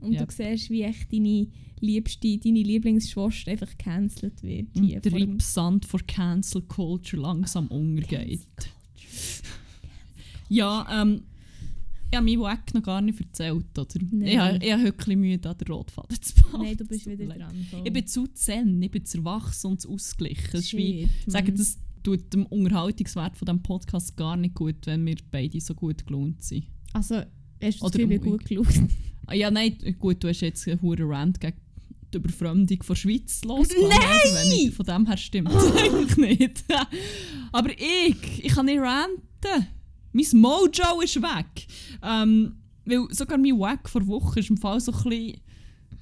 [0.00, 0.24] Und Ja.
[0.24, 1.46] du siehst, wie echt deine
[1.80, 4.68] liebste, deine Lieblingsschwester einfach cancelled wird.
[4.74, 8.40] Hier der Sand vor Cancel Culture langsam untergeht.
[10.48, 11.22] Ja, ähm,
[12.16, 13.86] habe meinen Wack noch gar nicht erzählt, oder?
[14.10, 14.26] Nein.
[14.28, 16.62] Ich habe, ich habe heute Mühe, da den Rotfaden zu behalten.
[16.62, 17.66] Nein, du bist wieder dran.
[17.70, 17.82] voll.
[17.84, 20.50] Ich bin zu zen, ich bin zu erwachsen und zu ausgeglichen.
[20.52, 25.04] Es ist wie, ich das tut dem Unterhaltungswert von diesem Podcast gar nicht gut, wenn
[25.06, 26.64] wir beide so gut gelohnt sind.
[26.92, 27.22] Also,
[27.62, 28.88] hast du das Gefühl, ich gut geschaut?
[29.26, 31.56] Ah, ja, nein, gut, du hast jetzt einen hohen Rant gegen
[32.12, 33.86] die Überfremdung von Schweiz losgelassen.
[33.86, 34.34] oder?
[34.34, 36.64] Wenn nicht, von dem her stimmt das eigentlich nicht.
[37.52, 39.68] Aber ich, ich kann nicht ranten.
[40.12, 41.66] Mein Mojo ist weg.
[42.02, 45.40] Ähm, weil sogar mein Wack vor Wochen ist im Fall so ein bisschen,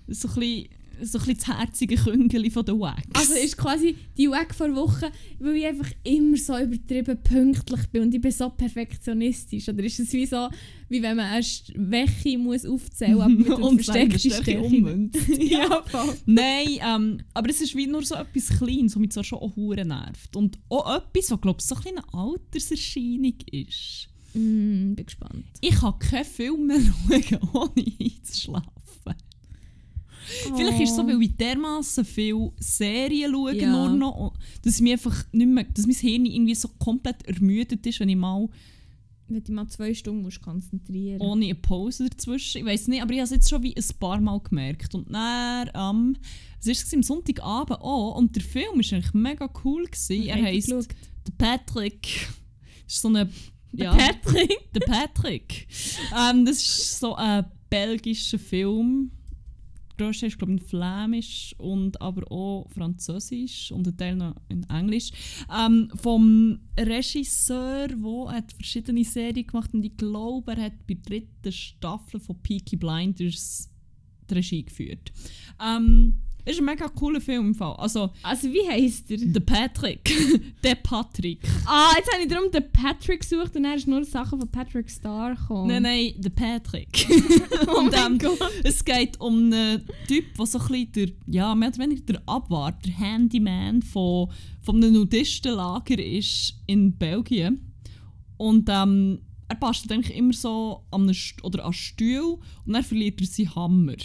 [0.08, 0.68] so ein bisschen,
[1.02, 3.06] so ein bisschen das herzige Küngeli von den Wacks.
[3.14, 5.06] Also ist quasi die Weg vor Wochen,
[5.38, 9.68] weil ich einfach immer so übertrieben pünktlich bin und ich bin so perfektionistisch.
[9.68, 10.48] Oder ist es wie so,
[10.88, 15.28] wie wenn man eine Schwäche muss aufzählen muss, aber mit versteckten Stärke ummünzt.
[15.38, 16.14] ja, voll.
[16.26, 19.54] Nein, ähm, aber es ist wie nur so etwas Kleines, was mich zwar schon auch
[19.56, 20.36] hure nervt.
[20.36, 24.08] Und auch etwas, was glaube ich so ein bisschen eine Alterserscheinung ist.
[24.34, 25.44] Mm, bin gespannt.
[25.60, 26.80] Ich kann keinen Film mehr
[27.30, 28.77] schauen, ohne einzuschlafen.
[30.56, 31.06] Vielleicht ist es so, Oh.
[31.06, 33.70] weil ich dermaßen viele Serien schaue, Ja.
[33.70, 38.00] nur noch, dass, mir einfach nicht mehr, dass mein Hirn irgendwie so komplett ermüdet ist,
[38.00, 38.48] wenn ich mal
[39.30, 42.58] Wenn du mal zwei Stunden musst konzentrieren ohne eine Pause dazwischen.
[42.60, 44.94] Ich weiß nicht, aber ich habe es jetzt schon wie ein paar Mal gemerkt.
[44.94, 46.16] Und dann, ähm,
[46.60, 49.84] es war am Sonntagabend auch, und der Film war eigentlich mega cool.
[49.84, 50.26] Gewesen.
[50.28, 50.70] Er heisst?
[50.70, 52.08] «Der Patrick».
[52.86, 53.28] Das ist so eine...
[53.70, 54.72] Der Patrick.
[54.72, 55.68] Der Patrick.
[56.18, 59.10] ähm, das ist so ein belgischer Film.
[59.98, 64.64] Grösste ist, glaube ich, in Flämisch und aber auch Französisch und ein Teil noch in
[64.70, 65.10] Englisch.
[65.54, 71.20] Ähm, vom Regisseur, der hat verschiedene Serien gemacht und ich glaube, er hat bei der
[71.20, 73.70] dritten Staffel von Peaky Blinders
[74.30, 75.12] die Regie geführt.
[75.60, 76.14] Ähm,
[76.50, 77.74] ist ein mega cooler Film im Fall.
[77.76, 79.18] Also, Also wie heisst er?
[79.18, 80.10] der Patrick.
[80.62, 81.40] der Patrick.
[81.66, 84.88] Ah, jetzt habe ich darum den Patrick gesucht und er ist nur Sachen von Patrick
[84.90, 85.68] Star gekommen.
[85.68, 87.06] Nein, nein, der Patrick.
[87.66, 88.38] Oh und mein ähm, Gott.
[88.64, 92.22] es geht um einen Typ, der so ein bisschen der, ja, mehr oder weniger der
[92.26, 94.30] Abwart, der Handyman von,
[94.62, 97.74] von einem Nudistenlager ist in Belgien.
[98.36, 102.84] Und ähm, er bastelt eigentlich immer so an, einem St oder an Stuhl und dann
[102.84, 103.96] verliert er seinen Hammer.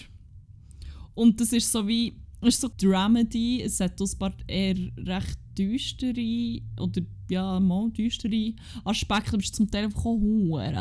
[1.13, 2.17] Und das ist so wie,
[2.47, 7.89] es ist so Dramedy, es hat auch ein paar eher recht düstere oder ja, mal
[7.91, 10.19] düstere Aspekte, aber es ist zum Teil einfach auch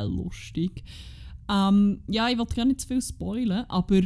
[0.08, 0.82] lustig.
[1.50, 4.02] Ähm, ja, ich wollte gar nicht zu viel spoilen, aber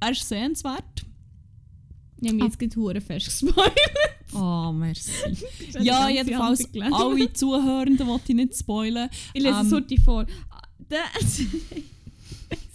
[0.00, 1.04] er ist sehenswert.
[2.20, 3.70] Ich habe mich jetzt gerade fest gespoilert.
[4.34, 5.10] Oh, merci.
[5.80, 9.08] Ja, jedenfalls alle Zuhörenden wollte ich nicht spoilen.
[9.32, 10.26] Ich lese Ähm, es heute vor.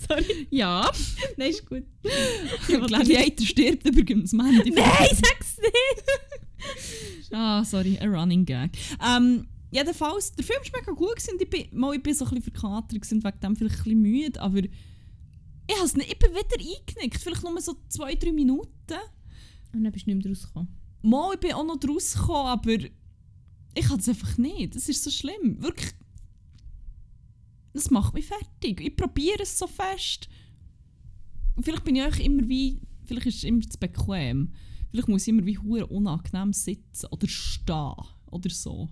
[0.09, 0.47] Sorry.
[0.49, 0.91] Ja,
[1.37, 1.83] Nein, ist gut.
[2.67, 4.71] Gladiator stirbt übrigens, Mandy.
[4.71, 7.31] Nein, sag's nicht!
[7.31, 8.71] Ah, sorry, ein Running Gag.
[9.05, 12.25] Ähm, jedenfalls, der Film war mega gut gewesen, und ich bin, mal, ich bin so
[12.25, 16.17] ein bisschen verkatert gewesen, wegen dem vielleicht ein bisschen müde, aber ich, has nicht, ich
[16.17, 18.71] bin wieder eingenickt, vielleicht nur so zwei, drei Minuten.
[19.71, 20.69] Und dann bist du nicht mehr rausgekommen.
[21.03, 22.77] Mal, ich bin auch noch draus gekommen, aber
[23.75, 24.75] ich kann es einfach nicht.
[24.75, 25.61] Das ist so schlimm.
[25.61, 25.93] Wirklich.
[27.79, 28.81] Das macht mich fertig.
[28.81, 30.27] Ich probiere es so fest.
[31.55, 32.81] Und vielleicht bin ich euch immer wie.
[33.05, 34.51] Vielleicht ist es immer zu bequem.
[34.91, 37.93] Vielleicht muss ich immer wie hure unangenehm sitzen oder stehen
[38.31, 38.89] oder so.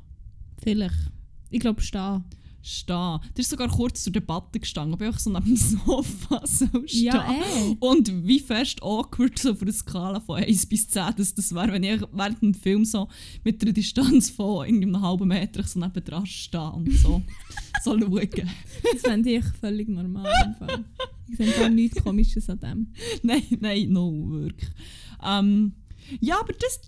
[0.63, 1.11] Vielleicht.
[1.49, 2.23] Ich glaube, stehen.
[2.61, 3.19] Stehen.
[3.33, 6.65] Das ist sogar kurz zur Debatte gestanden, ob ich einfach so neben dem Sofa so
[6.85, 7.03] stehen.
[7.03, 7.75] Ja, eh.
[7.81, 11.73] Und wie fest awkward so auf einer Skala von 1 bis 10 das, das wäre,
[11.73, 13.09] wenn ich während dem Film so
[13.43, 17.21] mit einer Distanz von irgendwie einem halben Meter so nebendran stehe und so,
[17.83, 18.27] so schaue.
[18.27, 20.55] Das fände ich völlig normal.
[21.29, 22.87] Ich sehe gar nichts Komisches an dem.
[23.23, 24.69] nein, nein, no, wirklich.
[25.23, 25.73] Ähm,
[26.19, 26.81] ja, aber das...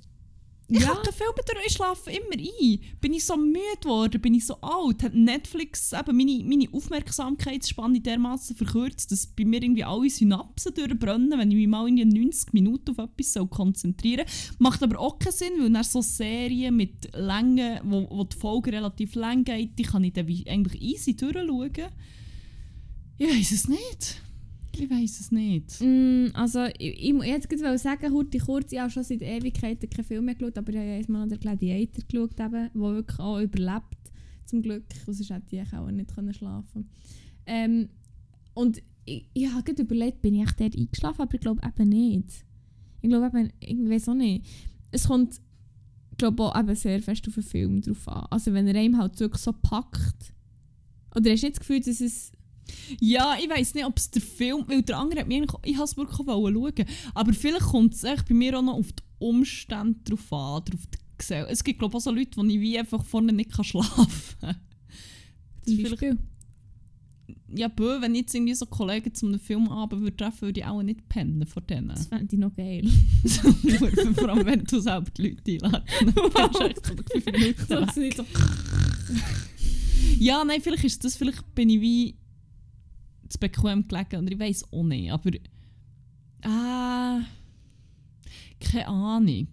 [0.71, 0.93] Ich Ja.
[0.93, 2.79] den Film durch, ich schlafe immer ein.
[3.01, 8.01] Bin ich so müde geworden, bin ich so alt, hat Netflix eben meine, meine Aufmerksamkeitsspanne
[8.01, 12.53] dermaßen verkürzt, dass bei mir irgendwie alle Synapsen durchbrennen, wenn ich mich mal irgendwie 90
[12.53, 14.55] Minuten auf etwas soll konzentrieren soll.
[14.59, 18.71] Macht aber auch keinen Sinn, weil dann so Serien mit Längen, wo, wo die Folge
[18.71, 21.71] relativ lang geht, die kann ich dann eigentlich easy durchschauen.
[23.17, 24.21] Ich weiß es nicht.
[24.71, 25.81] Ich weiß es nicht.
[25.81, 30.05] Mm, also, ich, ich, ich gerade sagen, Hurti kurz, ich habe schon seit Ewigkeiten keinen
[30.05, 33.39] Film mehr geschaut, aber ich habe einmal an den Gladiator geschaut, eben, der wirklich auch
[33.39, 33.97] überlebt,
[34.45, 34.85] zum Glück.
[35.05, 36.89] Sonst hätte ich auch nicht schlafen
[37.45, 37.89] ähm,
[38.53, 41.89] Und ich, ich habe gerade überlegt, bin ich echt dort eingeschlafen, aber ich glaube eben
[41.89, 42.45] nicht.
[43.01, 44.45] Ich glaube eben, ich weiß auch nicht.
[44.91, 45.39] Es kommt,
[46.11, 48.27] ich glaube auch sehr fest auf den Film drauf an.
[48.29, 50.33] Also wenn er einem halt wirklich so packt,
[51.15, 52.31] oder hast du nicht das Gefühl, dass es
[52.99, 55.77] Ja, ich weiß nicht, ob es der Film, weil der andere hat mir eigentlich, ich
[55.77, 58.91] wollte es wirklich auch schauen, aber vielleicht kommt es echt bei mir auch noch auf
[58.91, 61.51] die Umstände drauf an, oder auf die Gesellschaft.
[61.51, 64.15] Es gibt glaube ich auch so Leute, wo ich wie einfach vorne nicht kann schlafen
[64.39, 64.55] kann.
[65.65, 66.17] zum vielleicht- Beispiel...
[67.51, 70.65] Ja, bö, wenn ich jetzt irgendwie so Kollegen zu einem Filmabend würde treffen, würde ich
[70.67, 71.89] auch nicht pennen vor denen.
[71.89, 72.87] Das fände ich noch geil.
[74.15, 76.91] Vor allem, wenn du selber die Leute einlädst.
[77.25, 78.25] Echt so so
[80.19, 82.15] Ja, nein, vielleicht ist das, vielleicht bin ich wie
[83.29, 85.31] zu bequem gelegen und ich weiß auch nicht, aber
[86.43, 87.21] ah,
[88.59, 89.47] keine Ahnung.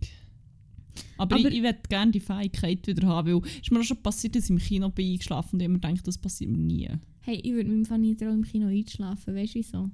[1.19, 3.85] Aber, Aber- ich, ich würde gerne die Fähigkeit wieder haben, weil es ist mir auch
[3.85, 6.59] schon passiert, dass ich im Kino bin eingeschlafen und ich immer denke, das passiert mir
[6.59, 6.89] nie.
[7.21, 9.35] Hey, ich würde mit dem Fall nie trauen, im Kino einschlafen.
[9.35, 9.91] Weißt du wieso?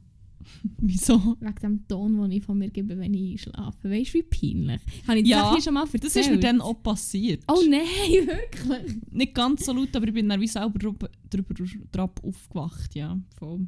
[0.78, 1.36] Wieso?
[1.40, 3.90] Wegen dem Ton, den ich von mir gebe, wenn ich einschlafe.
[3.90, 4.80] Weißt du, wie peinlich?
[5.06, 6.04] Habe ich das Ja, hier schon mal erzählt?
[6.04, 7.44] Das ist mir dann auch passiert.
[7.48, 7.82] Oh nein,
[8.26, 9.00] wirklich?
[9.10, 11.54] Nicht ganz so laut, aber ich bin dann wie selber drüber, drüber
[11.90, 13.18] drauf aufgewacht, ja.
[13.36, 13.66] Voll.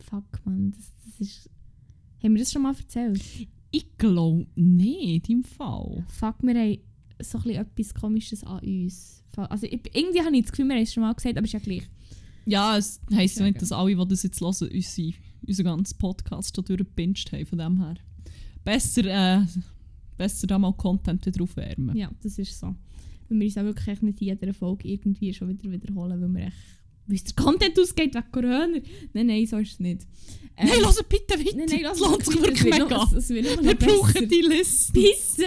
[0.00, 0.72] Fuck, man.
[0.72, 1.50] Das, das ist...
[2.22, 3.20] Haben wir das schon mal erzählt?
[3.70, 6.04] Ich glaube nicht, im Fall.
[6.08, 6.78] Fuck, wir haben
[7.20, 9.24] so ein etwas Komisches an uns.
[9.36, 11.52] Also ich, irgendwie habe ich das Gefühl, wir haben es schon mal gesagt, aber ist
[11.52, 11.88] ja gleich.
[12.44, 15.14] Ja, es heisst ja nicht, dass alle, die das jetzt hören, unsere,
[15.46, 17.94] unseren ganzen Podcast schon durchgepinscht haben, von dem her.
[18.64, 19.44] besser, äh,
[20.16, 21.96] besser da mal Content wieder aufwärmen.
[21.96, 22.74] Ja, das ist so.
[23.28, 26.28] Weil wir uns auch wirklich echt nicht in jeder Folge irgendwie schon wieder wiederholen, weil
[26.28, 26.56] wir echt,
[27.08, 28.78] uns der Content ausgeht wegen Corona.
[29.12, 30.06] Nein, nein, so ist es nicht.
[30.56, 31.56] Ähm, Nein, lass bitte weiter.
[31.56, 32.88] nein, nein, lass es wirklich mega.
[33.62, 34.92] Wir brauchen die Liste.
[34.92, 35.46] Pisse!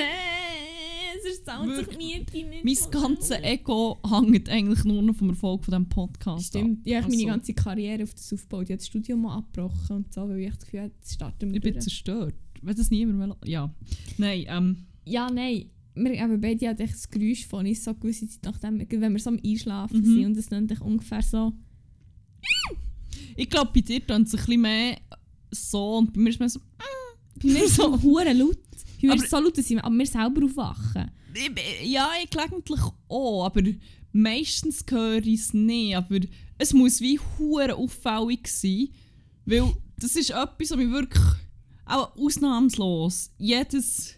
[1.26, 1.98] Sonst zahlt sich.
[1.98, 2.64] Miete nicht.
[2.66, 7.04] Mein ganzes Ego hängt eigentlich nur noch vom Erfolg von diesem Podcast Stimmt, ja, ich
[7.06, 7.34] habe meine Also.
[7.38, 8.64] ganze Karriere auf das aufgebaut.
[8.64, 11.50] Ich habe das Studium mal abgebrochen und so, weil ich das Gefühl hatte, jetzt starten
[11.50, 11.84] wir Ich bin durch.
[11.84, 12.36] zerstört.
[12.62, 13.50] Wenn das niemand will.
[13.50, 13.74] Ja.
[14.18, 15.70] Nein, ähm, Ja, nein.
[15.98, 19.14] Wir haben beide halt echt das Geräusch von uns so eine gewisse Zeit nachdem, wenn
[19.14, 20.06] wir so am Einschlafen Mhm.
[20.14, 21.54] sind und es dann ungefähr so...
[23.36, 24.98] ich glaube, bei dir tun es ein bisschen mehr
[25.52, 26.60] so und bei mir ist es mehr so.
[27.42, 28.58] Bei mir so hure laut.
[29.02, 31.12] Laut, dass ich aber wir selber aufwachen.
[31.34, 33.62] Ich- Ja, ich gelegentlich auch, aber
[34.14, 35.96] meistens höre ich es nicht.
[35.96, 36.20] Aber
[36.58, 38.90] es muss wie hure auffällig sein,
[39.46, 41.24] weil das ist etwas, was mich wirklich
[41.86, 44.16] auch ausnahmslos jedes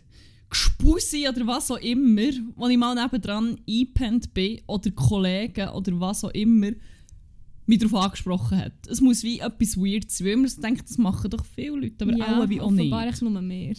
[0.49, 6.23] Gespusi oder was auch immer, wo ich mal nebendran eingepennt bin oder Kollegen oder was
[6.23, 6.71] auch immer
[7.65, 8.71] mich darauf angesprochen hat.
[8.87, 12.13] Es muss wie etwas weird sein, weil man denkt, das machen doch viele Leute, aber
[12.43, 12.79] auch wie auch nicht.
[12.83, 13.75] offenbar echt nur mehr.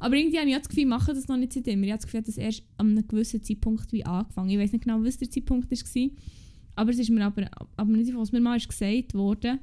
[0.00, 1.82] Aber irgendwie habe ich das Gefühl, ich mache das noch nicht seitdem.
[1.82, 4.50] Ich habe das Gefühl, dass erst an einem gewissen Zeitpunkt wie angefangen.
[4.50, 6.10] Ich weiß nicht genau, was der Zeitpunkt war.
[6.76, 9.58] Aber es ist mir aber, aber nicht was mir mal ist gesagt wurde,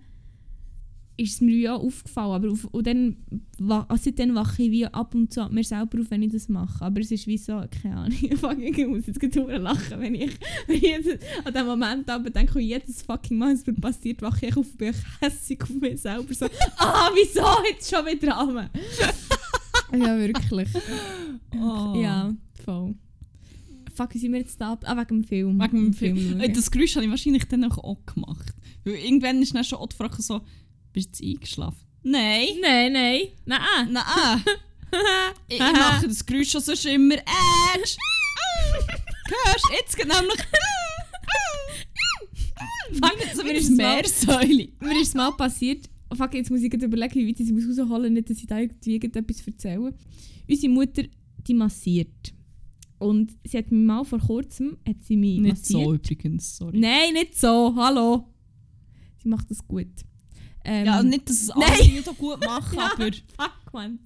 [1.18, 2.32] ist es mir ja aufgefallen.
[2.32, 3.18] Aber auf, und dann,
[3.60, 6.50] also seitdem wache ich wie ab und zu an mir selber auf, wenn ich das
[6.50, 6.84] mache.
[6.84, 10.32] Aber es ist wie so, keine Ahnung, fuck, ich muss jetzt gerade lachen, wenn ich,
[10.68, 14.48] wenn ich jetzt an dem Moment aber denke, jedes fucking Mal, was mir passiert, wache
[14.48, 16.34] ich auf bin ich hässig auf mich selber.
[16.34, 16.46] So,
[16.78, 18.70] ah, wieso jetzt schon wieder an?
[19.96, 20.70] Ja, wirklich.
[21.58, 21.94] Oh.
[21.96, 22.34] Ja,
[22.66, 22.96] voll.
[23.96, 24.78] Fuck, wie sind wir jetzt da?
[24.84, 25.58] Ah, wegen dem Film.
[25.62, 26.18] Wegen dem Film.
[26.18, 26.40] schauen.
[26.42, 28.54] Äh, Das Geräusch habe ich wahrscheinlich dann auch, gemacht.
[28.84, 30.42] Weil irgendwann ist dann schon auch die Frage so,
[30.92, 31.80] bist du jetzt eingeschlafen?
[32.04, 32.48] Nein.
[32.62, 33.22] Nein, nein.
[33.46, 33.60] Nein.
[33.92, 34.42] Nein.
[35.48, 37.16] ich, ich mache das Geräusch schon sonst immer.
[37.16, 37.22] Äh,
[37.84, 37.98] tsch-
[39.28, 39.66] Hörst?
[39.80, 40.40] Jetzt geht nämlich.
[43.02, 44.68] Fang jetzt so wie Mir ist Meersäule.
[44.80, 48.14] Mir ist mal passiert, oh, fuck, jetzt muss ich überlegen, wie weit ich es rausholen
[48.14, 49.94] nicht, dass ich da irgendwie irgendetwas erzähle.
[50.48, 51.04] Unsere Mutter,
[51.48, 52.34] die massiert.
[52.98, 55.84] Und sie hat mich mal vor kurzem, hat sie mich Nicht massiert.
[55.84, 56.80] so übrigens, sorry.
[56.80, 58.26] Nein, nicht so, hallo.
[59.22, 59.88] Sie macht das gut.
[60.64, 62.92] Ähm, Ja, nicht, dass es alle nicht so gut machen, Ja.
[62.94, 64.00] aber Fuck, man.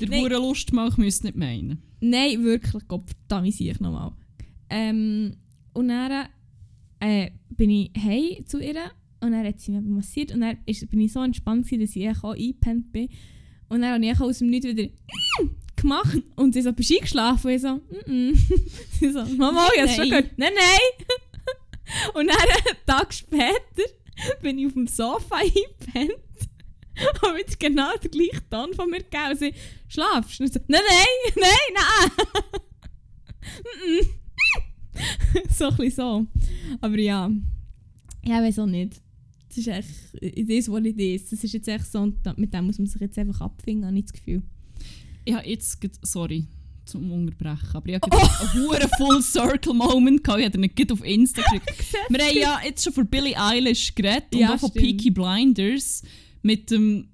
[0.00, 0.20] der Nein.
[0.22, 1.82] Hure Lust macht, müsst nicht meinen.
[2.00, 4.12] Nein, wirklich, Gott, verdammt, sehe ich nochmal.
[4.70, 5.36] Ähm,
[5.74, 6.28] und dann
[7.00, 8.90] äh, bin ich heim zu ihr
[9.26, 11.96] und dann hat sie mich massiert und dann ist, bin ich so entspannt, gewesen, dass
[11.96, 13.08] ich auch eingepennt bin.
[13.68, 14.88] Und dann habe ich aus dem Nichts wieder
[15.76, 17.48] gemacht und sie so, bist du eingeschlafen?
[17.48, 18.36] Und ich so, mm, -mm.
[19.00, 20.30] sie so, Mama, ich habe schon gehört.
[20.36, 21.06] Nein, nein.
[22.14, 23.90] und dann, einen Tag später,
[24.40, 26.22] bin ich auf dem Sofa eingepennt
[27.22, 29.30] und wieder genau den gleichen Ton von mir gegeben.
[29.30, 29.52] Und sie,
[29.88, 30.44] schlafst du?
[30.44, 32.56] Und ich so, nein, nein, nein, nein.
[35.50, 36.26] So ein bisschen so.
[36.80, 37.30] Aber ja,
[38.24, 39.00] ja, weiß auch nicht.
[39.56, 41.30] Das ist echt, is what it is.
[41.30, 43.96] Das ist jetzt echt so, und mit dem muss man sich jetzt einfach abfinden, habe
[43.98, 44.42] ich das Gefühl.
[45.24, 46.46] Ich habe jetzt, sorry
[46.84, 48.18] zum Unterbrechen, aber ich habe oh.
[48.18, 50.40] einen hohen Full Circle Moment gehabt.
[50.40, 51.92] Ich habe gerade auf Insta gekriegt.
[52.08, 54.70] Wir haben ja jetzt schon von Billie Eilish geredet und Ja, auch von.
[54.72, 56.02] Peaky Blinders
[56.42, 57.08] mit dem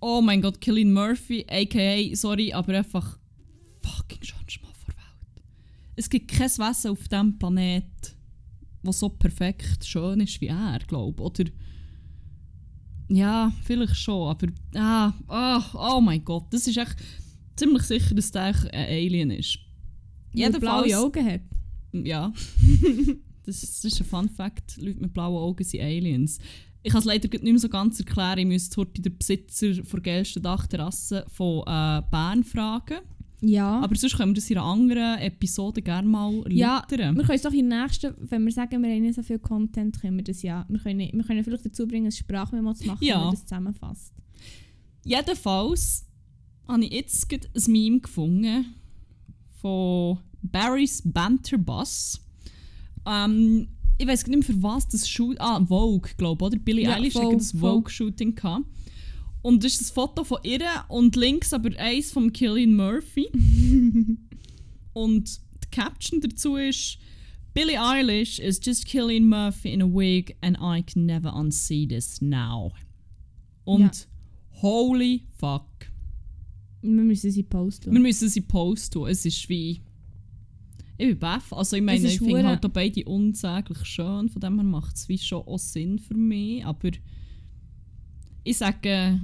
[0.00, 3.18] Oh mein Gott, Killian Murphy, aka, sorry, aber einfach
[3.82, 5.44] fucking schönste Mann vor Welt.
[5.96, 8.15] Es gibt kein Wesen auf diesem Planet,
[8.86, 11.22] das so perfekt schön ist wie er, glaube.
[11.22, 11.44] Oder
[13.08, 16.96] ja, vielleicht schon, aber ah, oh, oh mein Gott, das ist echt
[17.56, 19.58] ziemlich sicher, dass der ein Alien ist.
[20.32, 21.40] Weil er blaue Augen hat.
[21.92, 22.32] Ja.
[23.44, 24.76] das, ist, das ist ein Fun Fact.
[24.78, 26.38] Leute mit blauen Augen sind Aliens.
[26.82, 28.38] Ich kann es leider nicht mehr so ganz erklären.
[28.38, 32.98] Ich müsste heute den Besitzer der geilsten Dachterrasse von äh, Bern fragen.
[33.42, 33.80] Ja.
[33.80, 37.16] Aber sonst können wir das in einer anderen Episode gerne mal Ja, erläutern.
[37.16, 39.38] wir können es doch in der nächsten, wenn wir sagen, wir haben nicht so viel
[39.38, 40.64] Content, können wir das ja.
[40.68, 43.18] Wir können, wir können vielleicht dazu bringen, ein Sprachmemo zu machen, Ja.
[43.20, 44.12] wo man das zusammenfasst.
[45.04, 46.06] Jedenfalls
[46.66, 48.74] habe ich jetzt ein Meme gefunden
[49.60, 52.20] von Barry's Banter Bus.
[53.06, 53.68] Ähm,
[53.98, 55.36] ich weiß nicht mehr für was das Shoot.
[55.40, 56.58] Ah, Vogue, glaube ich, oder?
[56.58, 57.70] Billie Ja, Eilish Vogue, hat das Vogue.
[57.82, 58.64] Vogue-Shooting gehabt.
[59.46, 63.28] Und das ist ein Foto von ihr und links aber eins von Killian Murphy.
[64.92, 66.98] und die Caption dazu ist:
[67.54, 72.20] Billie Eilish is just Killian Murphy in a wig and I can never unsee this
[72.20, 72.72] now.
[73.64, 74.62] Und Ja.
[74.62, 75.68] holy fuck.
[76.82, 77.92] Wir müssen sie posten.
[77.92, 79.06] Wir müssen sie posten.
[79.06, 79.80] Es ist wie.
[80.98, 81.52] Ich bin baff.
[81.52, 84.28] Also ich meine, ich finde halt beide unsäglich schön.
[84.28, 86.66] Von dem her macht es wie schon auch Sinn für mich.
[86.66, 86.90] Aber
[88.46, 89.20] ich sage,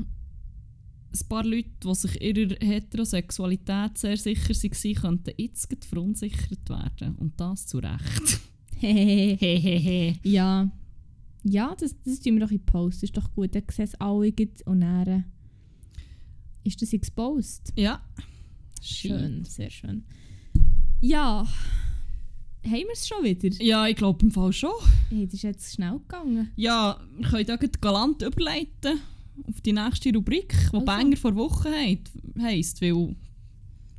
[1.15, 7.17] ein paar Leute, die sich ihrer Heterosexualität sehr sicher waren, könnten jetzt verunsichert werden.
[7.17, 8.41] Und das zu Recht.
[8.79, 10.19] Hehehe.
[10.25, 10.71] ja.
[11.45, 12.99] Ja, das, das tun wir doch in Post.
[12.99, 13.55] Das ist doch gut.
[13.55, 14.33] Dann sehen es alle
[14.65, 15.23] und dann äh,
[16.65, 17.73] ist das exposed.
[17.77, 18.03] Ja.
[18.81, 20.05] Schön, sehr schön.
[21.01, 21.47] Ja.
[22.65, 23.49] Haben wir es schon wieder?
[23.63, 24.71] Ja, ich glaube im Fall schon.
[25.11, 26.51] Hey, das ist jetzt schnell gegangen.
[26.57, 29.01] Ja, wir können da gleich galant überleiten
[29.49, 30.85] auf die nächste Rubrik, die Also.
[30.85, 33.17] Banger vor Woche heisst, heisst weil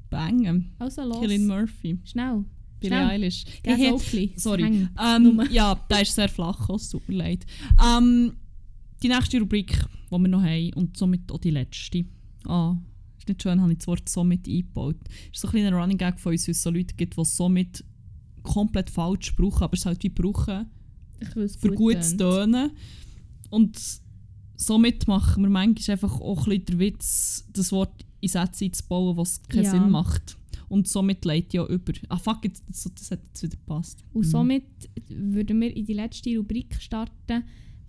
[0.09, 0.71] Bangen.
[0.79, 1.19] Also los.
[1.19, 2.45] Killian Murphy, Schnell.
[2.79, 3.09] Billie Schnell.
[3.09, 3.45] Eilish.
[3.63, 3.89] Geh.
[3.89, 4.33] Sokli.
[4.37, 4.87] Sorry.
[5.03, 7.45] Ähm, ja, der ist sehr flach, oh, es tut mir leid.
[7.83, 8.33] Ähm,
[9.01, 9.77] die nächste Rubrik,
[10.09, 12.05] die wir noch haben und somit auch die letzte.
[12.45, 12.77] Ah,
[13.17, 14.97] ist nicht schön, habe ich das Wort somit eingebaut.
[15.31, 17.83] ist so ein kleiner Running Gag von uns, weil es so Leute gibt, die somit
[18.43, 20.67] komplett falsch brauchen, aber es halt wie brauchen,
[21.59, 22.71] für gut zu tönen.
[23.49, 23.79] Und
[24.55, 29.17] somit machen wir manchmal einfach auch ein bisschen den Witz, das Wort in Sätze einzubauen,
[29.17, 29.71] was keinen Ja.
[29.71, 30.37] Sinn macht.
[30.69, 31.93] Und somit leitet ja über.
[32.09, 34.03] Ah fuck, jetzt, das, das hat jetzt wieder gepasst.
[34.13, 34.29] Und Mhm.
[34.29, 34.63] somit
[35.09, 37.43] würden wir in die letzte Rubrik starten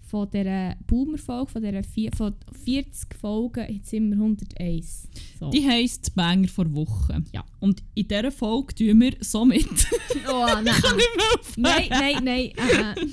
[0.04, 2.34] von dieser Boomer-Folge, von dieser vier, von
[2.64, 5.08] 40 Folgen, jetzt sind wir 101.
[5.40, 5.50] So.
[5.50, 7.22] Die heisst Banger vor Woche.
[7.32, 7.44] Ja.
[7.60, 9.66] Und in dieser Folge tun wir somit.
[10.28, 10.64] oh, nein.
[10.66, 11.62] kann nicht mehr aufhören.
[11.62, 12.52] nein, nein, nein.
[12.56, 13.06] Äh, äh.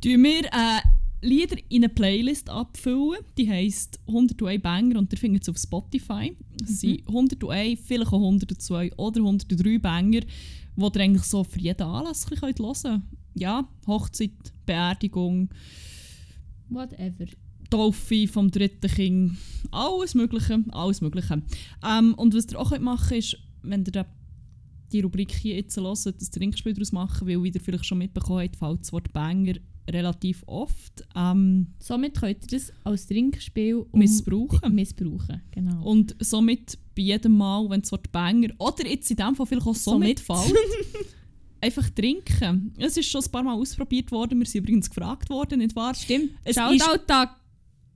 [0.00, 0.80] Tun wir äh,
[1.24, 3.20] Lieder in eine Playlist abfüllen.
[3.38, 6.36] Die heisst 101 Banger und ihr findet es auf Spotify.
[6.60, 11.82] Es sind 101, vielleicht auch 102 oder 103 Banger, die ihr eigentlich so für jeden
[11.82, 13.02] Anlass hören könnt.
[13.34, 15.48] Ja, Hochzeit, Beerdigung,
[16.68, 17.26] Whatever.
[17.70, 19.32] Taufe vom dritten Kind,
[19.70, 21.42] alles Mögliche, alles Mögliche.
[21.86, 24.06] Ähm, und was ihr auch könnt machen ist, wenn ihr
[24.92, 28.40] die Rubrik hier jetzt hört, das Trinkspiel daraus machen, weil wie ihr vielleicht schon mitbekommen
[28.42, 29.54] habt, fällt das Wort Banger
[29.90, 34.74] relativ oft ähm, Somit könnt ihr das als Trinkspiel um- missbrauchen.
[34.74, 35.40] missbrauchen.
[35.50, 35.82] Genau.
[35.82, 39.66] Und somit bei jedem Mal, wenn das Wort Banger oder jetzt in dem Fall vielleicht
[39.66, 40.52] auch somit fällt,
[41.62, 42.74] einfach trinken.
[42.76, 45.94] Es ist schon ein paar Mal ausprobiert worden, wir sind übrigens gefragt worden, nicht wahr?
[45.94, 46.32] Stimmt.
[46.44, 47.28] Es Shoutout ist-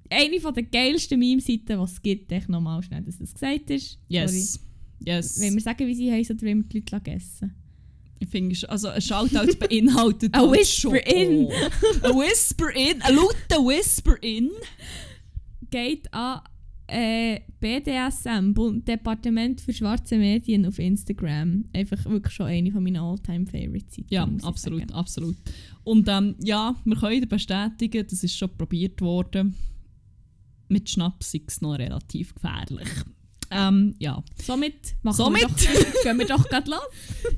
[0.09, 2.31] eine von der geilsten Meme-Seiten, die es gibt.
[2.31, 3.99] Ich nochmal schnell, dass das gesagt ist.
[4.09, 4.61] Yes.
[5.05, 5.41] Yes.
[5.41, 7.55] Wollen wir sagen, wie sie heißen oder wollen wir die Leute essen?
[8.19, 11.49] Ich finde, also ein Shoutout beinhaltet A halt whisper in.
[12.03, 13.03] A whisper in.
[13.03, 14.51] Ein lauter whisper in.
[15.71, 16.41] Geht an
[16.89, 18.53] äh, BDSM,
[18.85, 21.65] Departement für schwarze Medien auf Instagram.
[21.73, 24.09] Einfach wirklich schon eine von meinen All-Time-Favorite-Seiten.
[24.11, 25.37] Ja, absolut, absolut.
[25.85, 29.55] Und ähm, ja, wir können bestätigen, das ist schon probiert worden.
[30.69, 32.89] Mit Schnaps ist es noch relativ gefährlich.
[33.51, 34.23] Ähm, ja.
[34.43, 35.43] Somit machen Somit?
[35.43, 36.81] wir doch, gehen wir doch gerade los.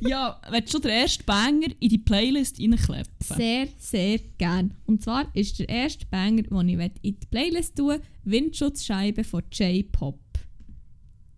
[0.00, 3.12] ja, willst du den ersten Banger in die Playlist reinkleppen?
[3.20, 4.74] Sehr, sehr gern.
[4.86, 10.18] Und zwar ist der erste Banger, den ich in die Playlist tue, Windschutzscheibe von J-Pop.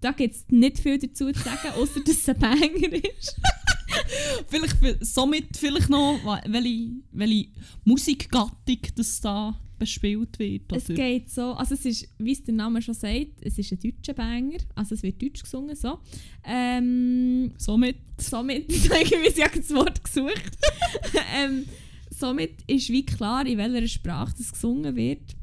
[0.01, 3.37] Da gibt es nicht viel dazu zu sagen, außer dass es ein Banger ist.
[4.49, 7.49] Vielleicht, somit vielleicht noch, welche, welche
[7.85, 10.71] Musikgattung das da bespielt wird.
[10.73, 10.95] Es oder?
[10.95, 14.15] geht so, also es ist, wie es der Name schon sagt, es ist ein deutscher
[14.15, 15.99] Banger, also es wird deutsch gesungen, so.
[16.45, 17.97] Ähm, Somit.
[18.19, 20.59] somit, ich habe irgendwie das Wort gesucht.
[21.35, 21.65] ähm,
[22.11, 25.35] somit ist wie klar, in welcher Sprache das gesungen wird.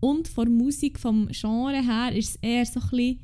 [0.00, 3.20] Und von der Musik, vom Genre her, ist es eher so ein bisschen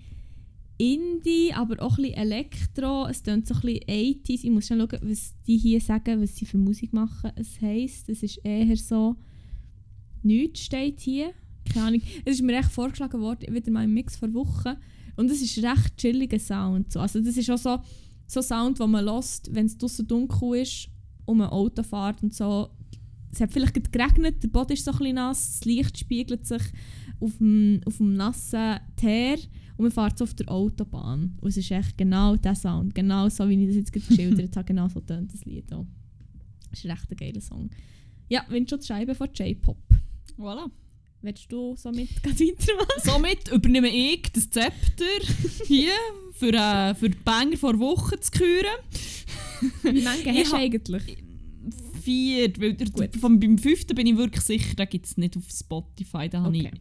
[0.78, 3.06] Indie, aber auch ein bisschen Elektro.
[3.06, 4.44] Es klingt so ein bisschen 80s.
[4.44, 7.32] Ich muss schon schauen, was die hier sagen, was sie für Musik machen.
[7.36, 9.16] Es heisst, es ist eher so...
[10.22, 11.32] Nichts steht hier.
[11.72, 12.02] Keine Ahnung.
[12.24, 14.76] Es ist mir echt vorgeschlagen worden, wieder mal im Mix vor Wochen.
[15.16, 16.92] Und es ist recht chilliger Sound.
[16.92, 17.00] So.
[17.00, 17.78] Also das ist auch so,
[18.26, 20.88] so Sound, den man hört, wenn es draussen dunkel ist
[21.26, 22.70] und man Auto fährt und so.
[23.32, 26.62] Es hat vielleicht geregnet, der Boden ist so ein bisschen nass, das Licht spiegelt sich
[27.20, 29.38] auf dem, auf dem nassen Teer
[29.76, 31.36] und man fährt so auf der Autobahn.
[31.40, 32.94] Und es ist echt genau der Sound.
[32.94, 34.66] Genau so, wie ich das jetzt geschildert habe.
[34.66, 35.86] Genau so tönt das Lied auch.
[36.70, 37.70] Das ist echt ein geiler Song.
[38.28, 39.78] Ja, Windschutzscheibe von J-Pop.
[40.40, 40.70] Voilà.
[41.22, 43.02] Willst du somit gleich weitermachen?
[43.04, 45.04] Somit übernehme ich das Zepter
[45.66, 45.92] hier
[46.32, 48.78] für, äh, für die Banger vor Woche zu küren.
[49.82, 51.18] Wie Ich hast du eigentlich?
[52.02, 52.88] Vier, weil der,
[53.20, 56.30] vom, beim fünften bin ich wirklich sicher, den gibt es nicht auf Spotify.
[56.30, 56.70] Da habe Okay.
[56.72, 56.80] ich,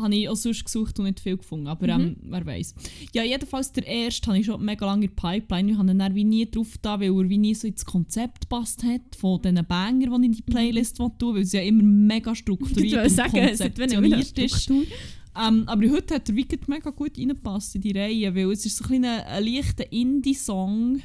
[0.00, 1.66] habe ich auch sonst gesucht und nicht viel gefunden.
[1.66, 2.04] Aber Mhm.
[2.04, 2.74] ähm, wer weiß.
[3.14, 5.72] Ja, jedenfalls der erste habe ich schon mega lange in der Pipeline.
[5.72, 8.42] Ich habe ihn dann wie nie drauf da, weil er wie nie so ins Konzept
[8.42, 11.10] gepasst hat von diesen Banger, die ich in die Playlist mhm.
[11.18, 14.70] tue, weil es ja immer mega strukturiert und konzeptioniert ist.
[14.70, 18.76] Ähm, aber heute hat er wirklich mega gut reingepasst in die Reihe, weil es ist
[18.76, 21.00] so ein, ein, ein leichter Indie-Song,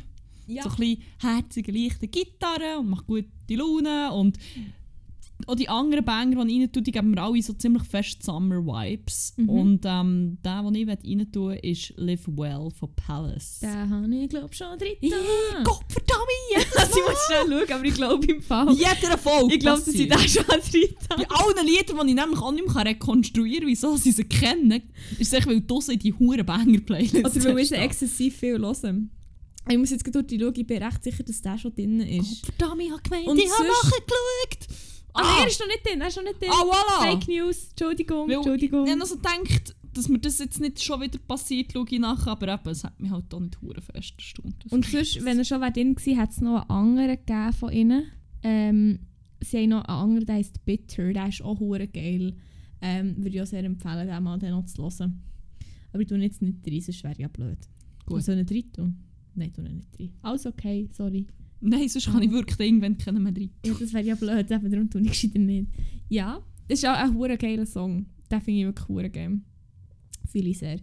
[0.48, 0.64] Ja.
[0.64, 4.38] so ein bisschen herzige, leichte Gitarre und macht gute Laune und
[5.48, 8.24] auch die anderen Banger, die ich rein tue, die geben mir alle so ziemlich fest
[8.24, 9.34] Summer-Vibes.
[9.38, 9.50] Mhm.
[9.50, 13.60] Und ähm, der, den ich rein tue, ist Live Well von Palace.
[13.60, 14.96] Den habe ich, glaube schon drin.
[15.64, 16.20] Gott verdammt!
[16.76, 18.72] Also, ich muss schnell schauen, aber ich glaube im Fall.
[18.74, 22.40] Jeder Folge ich glaube, dass ich den schon drin Bei allen Liedern, die ich nämlich
[22.40, 24.82] auch nicht mehr rekonstruieren kann, wieso sie sie kennen,
[25.20, 28.60] ist es echt, weil du in die huren Banger-Playlist Oder weil wir sie exzessiv viel
[28.60, 29.12] hören.
[29.70, 32.10] Ich muss jetzt durch die schauen, ich bin recht sicher, dass der schon drin Gott
[32.10, 32.46] ist.
[32.46, 34.68] verdammt, ich habe gemeint, Und ich habe nachgeschaut!
[35.14, 36.50] Ah, nein, er ist noch nicht drin, er ist noch nicht drin.
[36.52, 37.12] Ah, voilà!
[37.12, 38.86] Fake News, Entschuldigung, Weil Entschuldigung.
[38.86, 42.32] Ich habe also gedacht, dass mir das jetzt nicht schon wieder passiert, schaue ich nachher,
[42.32, 44.56] aber eben, es hat mich halt auch nicht hure fest erstaunt.
[44.72, 48.12] Und sonst, wenn er schon drin war, hat es noch einen anderen gegeben von ihnen.
[48.42, 49.00] Ähm,
[49.42, 52.36] sie haben noch einen anderen, der heißt Bitter, der ist auch hure geil.
[52.82, 55.22] Ähm, würde ich auch sehr empfehlen, den mal den noch zu hören.
[55.94, 57.60] Aber ich tue jetzt nicht rein, sonst wäre ja blöd.
[58.06, 58.22] Gut.
[58.22, 59.04] Ich ihn rein tun?
[59.36, 60.12] Nein, ich tue nicht rein.
[60.24, 61.28] Alles okay, sorry.
[61.66, 63.50] Nein, sonst kann ich wirklich irgendwann keinen mehr rein.
[63.66, 65.68] Ja, das wäre ja blöd, eben darum tue ich gescheiter nicht.
[66.10, 68.06] Ja, das ist auch ein hure geiler Song.
[68.30, 69.40] Den finde ich wirklich hure geil.
[70.30, 70.80] Fühle ich sehr.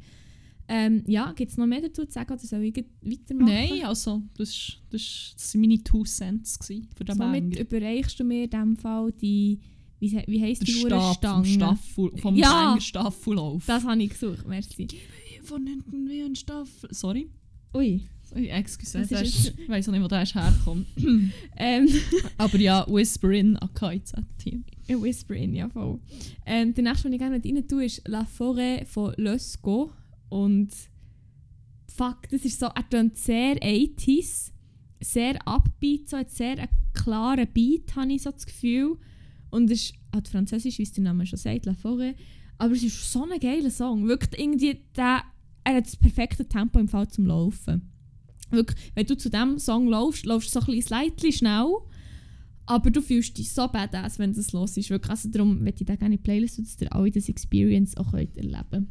[0.68, 3.52] Ähm, ja, gibt es noch mehr dazu zu sagen oder soll ich weitermachen?
[3.52, 7.60] Nein, also, das, waren meine Two Cents gewesen für den Somit Banger.
[7.60, 9.58] überreichst du mir in dem Fall die,
[9.98, 11.46] wie, wie heisst die Stab vom, Uhrenstange?
[11.46, 12.52] Staffel, vom Ja.
[12.52, 13.66] Banger Staffellauf.
[13.66, 14.86] Das habe ich gesucht, merci.
[15.42, 16.88] von hinten wie ein Staffel...
[16.94, 17.28] Sorry?
[17.74, 18.02] Ui.
[18.34, 20.86] Excuse, Das ist ich weiss auch nicht, wo der herkommt.
[21.56, 21.88] Ähm,
[22.38, 24.64] aber ja, Whisper in AKZ-Team.
[24.88, 26.00] ein Whispering, ja voll.
[26.46, 29.92] Ähm, der nächste, den ich gerne rein tue, ist La Forêt von Lesco.
[30.28, 30.70] Und
[31.88, 34.52] fuck, das ist so, er tönt sehr 80s,
[35.00, 38.96] sehr upbeat, so hat sehr einen klaren Beat, habe ich so das Gefühl.
[39.50, 42.14] Und es ist halt französisch, wie es der Name schon sagt, La Forêt.
[42.58, 44.06] Aber es ist so ein geiler Song.
[44.06, 45.22] Wirklich irgendwie, der,
[45.64, 47.90] er hat das perfekte Tempo im Fall zum Laufen.
[48.50, 50.80] Wirklich, wenn du zu diesem Song laufst, laufst du so ein
[51.14, 51.66] bisschen schnell.
[52.66, 54.90] Aber du fühlst dich so badass, wenn das los ist.
[54.90, 58.12] Wirklich, also darum möchte ich da gerne Playlist, tun, dass ihr alle das Experience auch
[58.12, 58.86] könnt erleben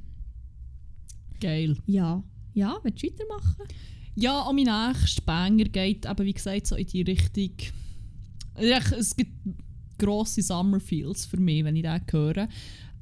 [1.40, 1.78] Geil.
[1.86, 2.22] Ja.
[2.54, 3.64] Ja, willst du weitermachen?
[4.16, 7.52] Ja, auch mein nächster Banger geht eben, wie gesagt, so in die Richtung...
[8.56, 9.32] Es gibt
[9.98, 12.50] grosse Summer Feels für mich, wenn ich den höre.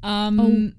[0.04, 0.72] Ähm, Oh.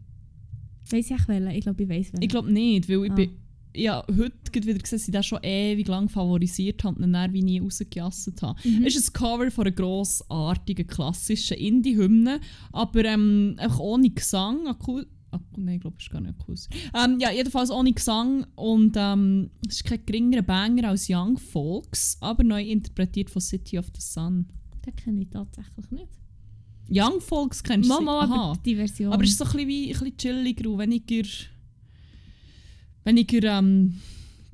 [0.90, 1.48] Weiss ich auch welchen?
[1.50, 2.22] Ich glaube, ich weiss welchen.
[2.22, 3.14] Ich glaube nicht, weil ich Ah.
[3.14, 3.30] bin...
[3.76, 7.42] Ja, heute wieder gesehen, dass ich den schon ewig lang favorisiert habe und dann wie
[7.42, 8.58] nie rausgejasset habe.
[8.64, 8.84] Mhm.
[8.84, 12.40] Es ist ein Cover von einer grossartigen, klassischen Indie-Hymne,
[12.72, 14.66] aber ähm, einfach ohne Gesang.
[14.66, 16.90] Aku Ak Nein, ich glaube, es ist gar nicht akustisch.
[16.94, 22.16] Ähm, ja, jedenfalls ohne Gesang und ähm, es ist kein geringerer Banger als Young Folks,
[22.20, 24.46] aber neu interpretiert von City of the Sun.
[24.86, 26.08] Den kenne ich tatsächlich nicht.
[26.90, 27.94] Young Folks kennst du?
[27.94, 29.12] Mama, aber die Version.
[29.12, 31.28] Aber es ist so ein bisschen, wie, ein bisschen chilliger und weniger.
[33.04, 33.94] Weniger, ähm,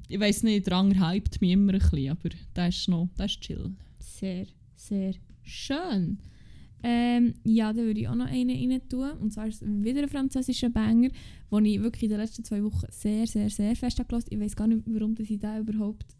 [0.08, 3.40] ich weiß nicht, andere hypt mich immer ein bisschen, aber der ist noch, der ist
[3.40, 3.72] chill.
[3.98, 6.18] Sehr, sehr schön.
[6.86, 9.12] Ähm, ja, da würde ich auch noch einen rein tun.
[9.12, 11.08] Und zwar ist es wieder ein französischer Banger,
[11.50, 14.26] den ich wirklich in den letzten zwei Wochen sehr, sehr, sehr fest gehört.
[14.28, 16.14] Ich weiß gar nicht, warum ich den überhaupt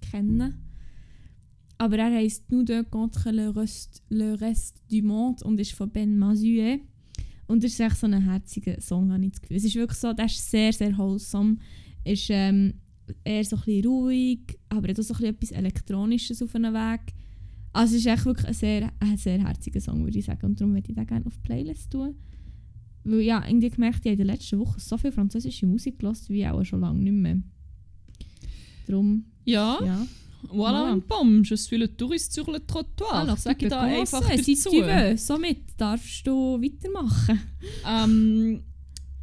[0.00, 0.58] kenne.
[1.78, 5.90] Aber er heisst Nous deux contre le reste, le reste du monde und ist von
[5.90, 6.82] Ben Mazuet.
[7.50, 9.56] Und das ist echt so ein herziger Song, habe ich das Gefühl.
[9.56, 11.56] Es ist wirklich so, der ist sehr, sehr wholesome.
[12.04, 12.74] Ist ähm,
[13.24, 16.72] eher so ein bisschen ruhig, aber hat auch so ein bisschen etwas Elektronisches auf einem
[16.74, 17.12] Weg.
[17.72, 20.46] Also es ist echt wirklich ein sehr, ein sehr herziger Song, würde ich sagen.
[20.46, 22.14] Und darum würde ich den gerne auf die Playlist tun.
[23.02, 26.28] Weil ja, irgendwie gemerkt, ich habe in den letzten Wochen so viel französische Musik gehört,
[26.28, 27.42] wie auch schon lange nicht mehr.
[28.86, 30.06] Darum, Ja, ja.
[30.52, 30.92] Voilà, Voilà.
[30.92, 33.14] un pomme, je suis le touriste sur le trottoir.
[33.14, 34.70] Alors, Sag ich tu da einfach si dazu.
[34.82, 35.16] veux.
[35.16, 37.40] Somit darfst du weitermachen.
[37.86, 38.62] Ähm,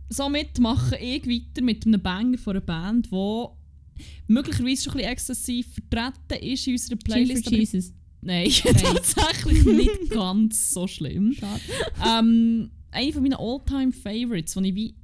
[0.09, 3.47] somit mache ich weiter mit einem Banger von einer Band, die
[4.27, 7.93] möglicherweise schon ein bisschen exzessiv vertreten ist in unserer Playlist Jesus.
[8.21, 8.49] Nein,
[8.81, 11.33] tatsächlich nicht ganz so schlimm.
[11.33, 11.61] Schade.
[12.05, 14.95] ähm, eine von meinen All-Time Favorites, wo ich wie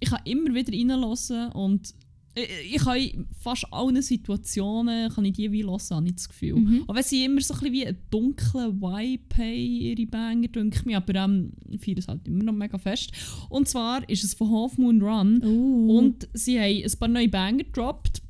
[0.00, 1.94] ich kann immer wieder reinhören und
[2.34, 6.28] ich, ich kann in fast allen Situationen kann ich die wie hören, habe ich das
[6.28, 6.56] Gefühl.
[6.56, 6.84] Mhm.
[6.86, 10.78] Auch wenn sie immer so ein bisschen wie einen dunklen Vibe haben, ihre Banger, denke
[10.78, 13.12] ich mir, aber ähm, ich feiere es halt immer noch mega fest.
[13.48, 15.98] Und zwar ist es von Half Moon Run Oh.
[15.98, 18.22] und sie haben ein paar neue Banger gedroppt.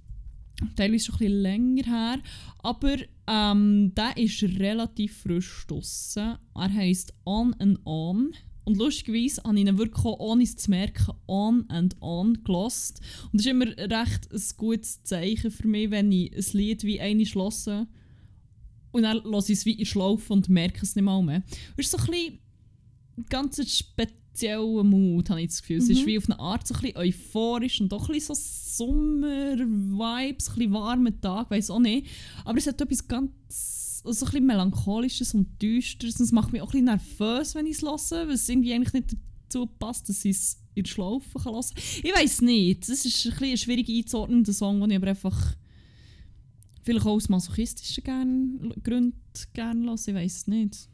[0.76, 2.18] Teilweise schon ein bisschen länger her.
[2.58, 2.96] Aber
[3.26, 6.36] ähm, der ist relativ frisch draussen.
[6.54, 8.32] Er heisst On and On.
[8.64, 13.00] Und lustigerweise habe ich ihn wirklich auch, ohne es zu merken, on and on gelost.
[13.24, 17.00] Und das ist immer recht ein gutes Zeichen für mich, wenn ich ein Lied wie
[17.00, 17.86] eine schlosse
[18.92, 21.42] und dann lasse ich es wie in Schlaufe und merke es nicht mal mehr.
[21.76, 22.38] Es ist so ein bisschen
[23.28, 25.78] ganz spezieller Mut, habe ich das Gefühl.
[25.78, 26.06] Es ist Mhm.
[26.06, 30.54] wie auf eine Art so ein bisschen euphorisch und doch ein bisschen so Sommer-Vibes, ein
[30.54, 32.06] bisschen warmer Tag, weiß auch nicht.
[32.44, 33.30] Aber es hat etwas ganz
[34.12, 36.18] so ein bisschen melancholisches und düsteres.
[36.18, 38.74] Und es macht mich auch ein bisschen nervös, wenn ich es höre, weil es irgendwie
[38.74, 41.84] eigentlich nicht dazu passt, dass ich es in der Schlaufe kann hören kann.
[42.02, 42.82] Ich weiß nicht.
[42.82, 45.56] Das ist ein bisschen ein schwierig einzuordnender Song, den ich aber einfach
[46.82, 49.20] vielleicht auch aus masochistischen Gründen
[49.52, 49.94] gerne höre.
[49.94, 50.88] Ich weiß es nicht.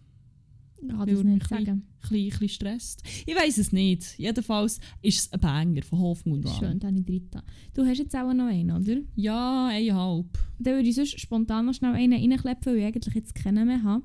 [0.82, 1.82] Ich kann das nicht sagen.
[2.02, 3.02] Ein bisschen, stresst.
[3.26, 4.18] Ich weiß es nicht.
[4.18, 7.42] Jedenfalls ist es ein Banger von Hofmund Schön, dann ich dritte.
[7.74, 9.00] Du hast jetzt auch noch einen, oder?
[9.16, 10.26] Ja, eineinhalb.
[10.58, 13.82] Dann würde ich sonst spontan noch schnell einen reinklepfen, weil ich eigentlich jetzt keinen mehr
[13.82, 14.04] habe.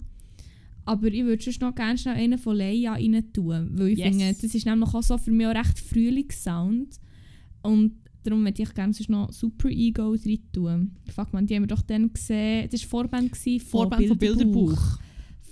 [0.84, 3.70] Aber ich würde sonst noch gerne schnell einen von Leia rein tun.
[3.74, 4.10] Weil ich Yes.
[4.10, 7.00] finde, das ist nämlich auch so für mich auch recht Frühlingssound.
[7.64, 10.92] Und darum möchte ich gerne sonst noch Super Ego rein tun.
[11.14, 12.68] Fuck man, die haben wir doch dann gesehen.
[12.72, 15.00] Das war Vorband von Vorband von Bilderbuch.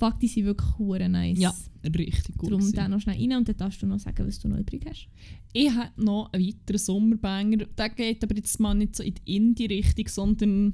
[0.04, 1.40] Fuck, die sind wirklich hure nice.
[1.40, 2.52] Ja, richtig gut.
[2.52, 4.86] Darum dann noch schnell rein und dann darfst du noch sagen, was du noch übrig
[4.86, 5.08] hast.
[5.54, 7.66] Ich habe noch einen weiteren Sommerbanger.
[7.78, 10.74] Der geht aber jetzt mal nicht so in die Indie-Richtung, sondern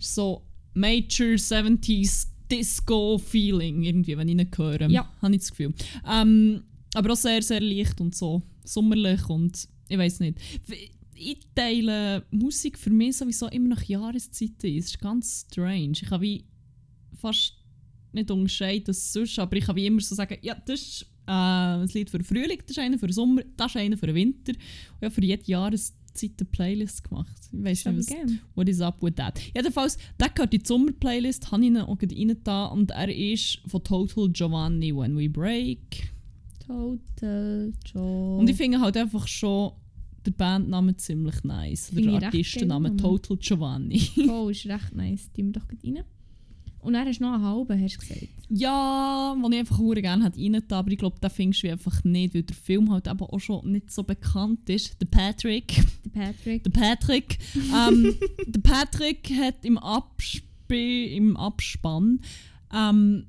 [0.00, 0.42] so
[0.74, 4.90] Major 70s Disco-Feeling irgendwie, wenn ich ihn höre.
[4.90, 5.08] Ja.
[5.22, 5.72] Habe ich das Gefühl.
[6.04, 6.64] Ähm,
[6.94, 10.40] aber auch sehr, sehr leicht und so sommerlich und ich weiß nicht.
[11.14, 14.76] Ich teile Musik für mich sowieso immer nach Jahreszeiten.
[14.76, 15.92] Es ist ganz strange.
[15.92, 16.44] Ich kann wie
[17.14, 17.54] fast
[18.16, 21.30] nicht unterscheiden, das sonst, aber ich kann wie immer so sagen, ja, das ist äh,
[21.30, 24.06] ein Lied für den Frühling, das ist einer für den Sommer, das ist einer für
[24.06, 24.52] den Winter.
[24.52, 25.94] Und habe für jede Jahreszeit
[26.38, 27.50] eine Playlist gemacht.
[27.52, 28.38] Ich weiß Schon nicht, was, gerne.
[28.54, 29.40] what is up with that.
[29.54, 33.60] Jedenfalls, der gehört in die Sommer-Playlist, habe ich ihn auch rein da und er ist
[33.66, 36.12] von Total Giovanni, When We Break.
[36.66, 38.38] Total Joe.
[38.38, 39.72] Und ich finde halt einfach schon
[40.24, 41.88] der Bandname ziemlich nice.
[41.90, 44.02] Finde ich Der Artistenname Total Giovanni.
[44.28, 45.30] Oh, ist recht nice.
[45.32, 46.04] Tun wir doch gut rein.
[46.80, 48.28] Und dann hast du noch einen halben, hast du gesagt.
[48.48, 52.04] Ja, den ich einfach hure gerne hätte rein aber ich glaube, den findest du einfach
[52.04, 55.00] nicht, weil der Film halt eben auch schon nicht so bekannt ist.
[55.00, 55.82] Der Patrick.
[56.04, 56.62] Der Patrick.
[56.62, 57.38] Der Patrick.
[57.54, 58.14] ähm,
[58.46, 62.20] der Patrick hat im, Absp im Abspann
[62.72, 63.26] ähm,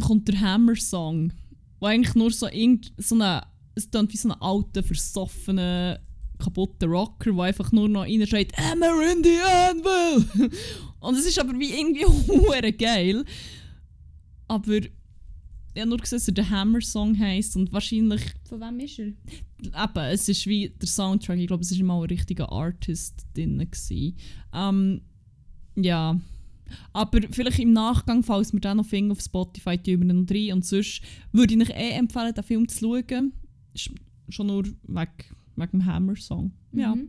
[0.00, 1.32] kommt der Hammer-Song,
[1.80, 3.42] wo eigentlich nur so, irgend, so eine,
[3.74, 6.00] es klingt wie so ein alter, versoffener,
[6.38, 10.50] kaputter Rocker, der einfach nur noch reinschreit «Hammer in the Anvil!»
[11.00, 13.24] Und es ist aber wie irgendwie hure geil.
[14.48, 14.90] Aber ich
[15.76, 19.12] habe nur gesehen, dass er der Hammer-Song heisst und wahrscheinlich Von wem ist er?
[19.62, 23.58] eben, es ist wie der Soundtrack, ich glaube, es war mal ein richtiger Artist drin.
[23.58, 24.16] gewesen.
[24.54, 25.02] Ähm,
[25.76, 26.18] ja.
[26.92, 30.54] Aber vielleicht im Nachgang, falls wir den noch finden auf Spotify, tun wir noch rein.
[30.54, 33.32] Und sonst würde ich euch eh empfehlen, den Film zu schauen.
[33.74, 33.90] Ist
[34.30, 35.10] schon nur wegen,
[35.56, 36.52] wegen dem Hammer-Song.
[36.72, 36.94] Ja.
[36.94, 37.08] Mhm.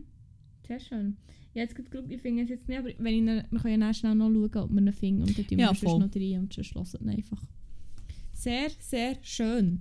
[0.66, 1.16] Sehr schön.
[1.54, 3.80] Ja, jetzt gerade geschaut, ich finde es jetzt nicht, aber wenn ich ihn, wir können
[3.80, 5.82] ja dann schnell noch schauen, ob wir ihn finden und dann tun wir Ja, sonst
[6.14, 7.42] noch rein und sonst hören wir ihn einfach.
[8.34, 9.80] Sehr, sehr schön.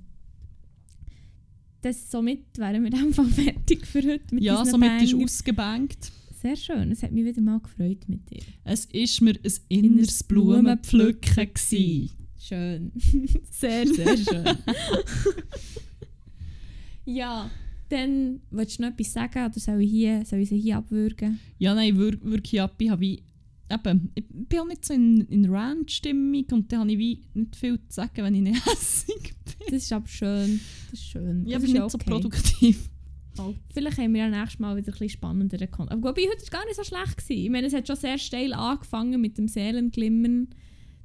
[1.81, 5.23] Das, somit wären wir einfach fertig für heute mit Ja, somit ist Bangern.
[5.25, 6.11] ausgebankt.
[6.41, 8.41] Sehr schön, es hat mich wieder mal gefreut mit dir.
[8.63, 11.53] Es ist mir ein inneres Blumenpflücken.
[11.53, 12.11] gewesen.
[12.39, 12.91] Schön.
[13.51, 14.45] sehr, sehr schön.
[17.05, 17.49] ja,
[17.89, 21.39] dann willst du noch etwas sagen oder soll ich, hier, soll ich sie hier abwürgen?
[21.57, 22.75] Ja, nein, wir- wirklich ab.
[22.79, 23.23] Ich, habe wie,
[23.71, 27.55] eben, ich bin auch nicht so in, in Rant-Stimmung und dann habe ich wie nicht
[27.55, 29.67] viel zu sagen, wenn ich nicht hässig bin.
[29.71, 30.59] Das ist aber schön.
[30.91, 31.45] Das ist schön.
[31.45, 32.09] Ja, das aber ist nicht ja so okay.
[32.09, 32.89] produktiv.
[33.71, 35.91] Vielleicht haben wir ja nächstes Mal wieder ein bisschen spannenderen Content.
[35.99, 37.17] Aber wobei, heute war gar nicht so schlecht.
[37.17, 37.43] Gewesen.
[37.43, 40.47] Ich meine, es hat schon sehr steil angefangen mit dem Seelenglimmern.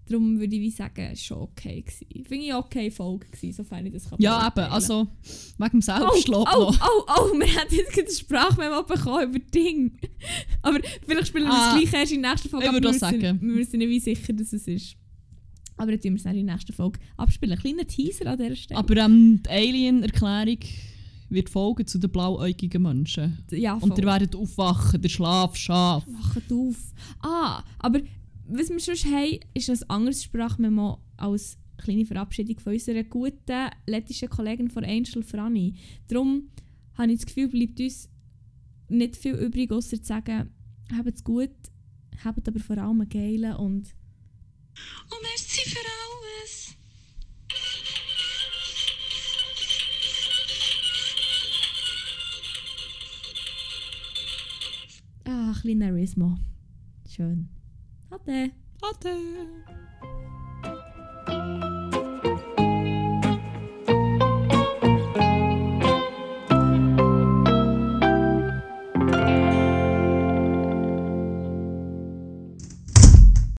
[0.08, 1.82] Darum würde ich wie sagen, es war schon okay.
[1.82, 2.24] Gewesen.
[2.26, 5.06] Finde ich okay Folge gewesen, sofern ich das kann Ja, eben, also
[5.58, 6.80] wegen dem Oh, Selbstlob oh, noch.
[6.80, 9.98] oh, oh, wir haben jetzt gerade eine Sprachmemo bekommen über Ding.
[10.62, 12.66] Aber vielleicht spielen wir Ah, das gleich erst in der nächsten Folge.
[12.66, 13.38] ich würde wissen- sagen.
[13.40, 14.96] Wir sind nicht wie sicher, dass es ist.
[15.76, 17.56] Aber dann tun wir es in der nächsten Folge abspielen.
[17.56, 18.78] Ein kleiner Teaser an dieser Stelle.
[18.78, 20.58] Aber ähm, die Alien-Erklärung
[21.30, 23.38] wird folgen zu den blauäugigen Menschen.
[23.52, 26.04] ja, Und ihr werdet aufwachen, der Schlaf schaf.
[26.06, 26.76] Wacht auf.
[27.20, 28.00] Ah, aber
[28.58, 34.28] was wir sonst haben, ist ein anderes Sprachmemo als kleine Verabschiedung von unserer guten lettischen
[34.28, 35.74] Kollegin von Angel Franny.
[36.08, 36.50] Darum
[36.94, 38.08] habe ich das Gefühl, bleibt uns
[38.88, 40.50] nicht viel übrig, außer zu sagen,
[40.94, 41.50] habt es gut,
[42.24, 43.94] habt aber vor allem einen geilen und
[45.10, 46.76] Oh, merci für alles.
[55.24, 55.94] ah, ein kleiner
[58.12, 58.50] Ha det.
[58.82, 59.62] Ha det.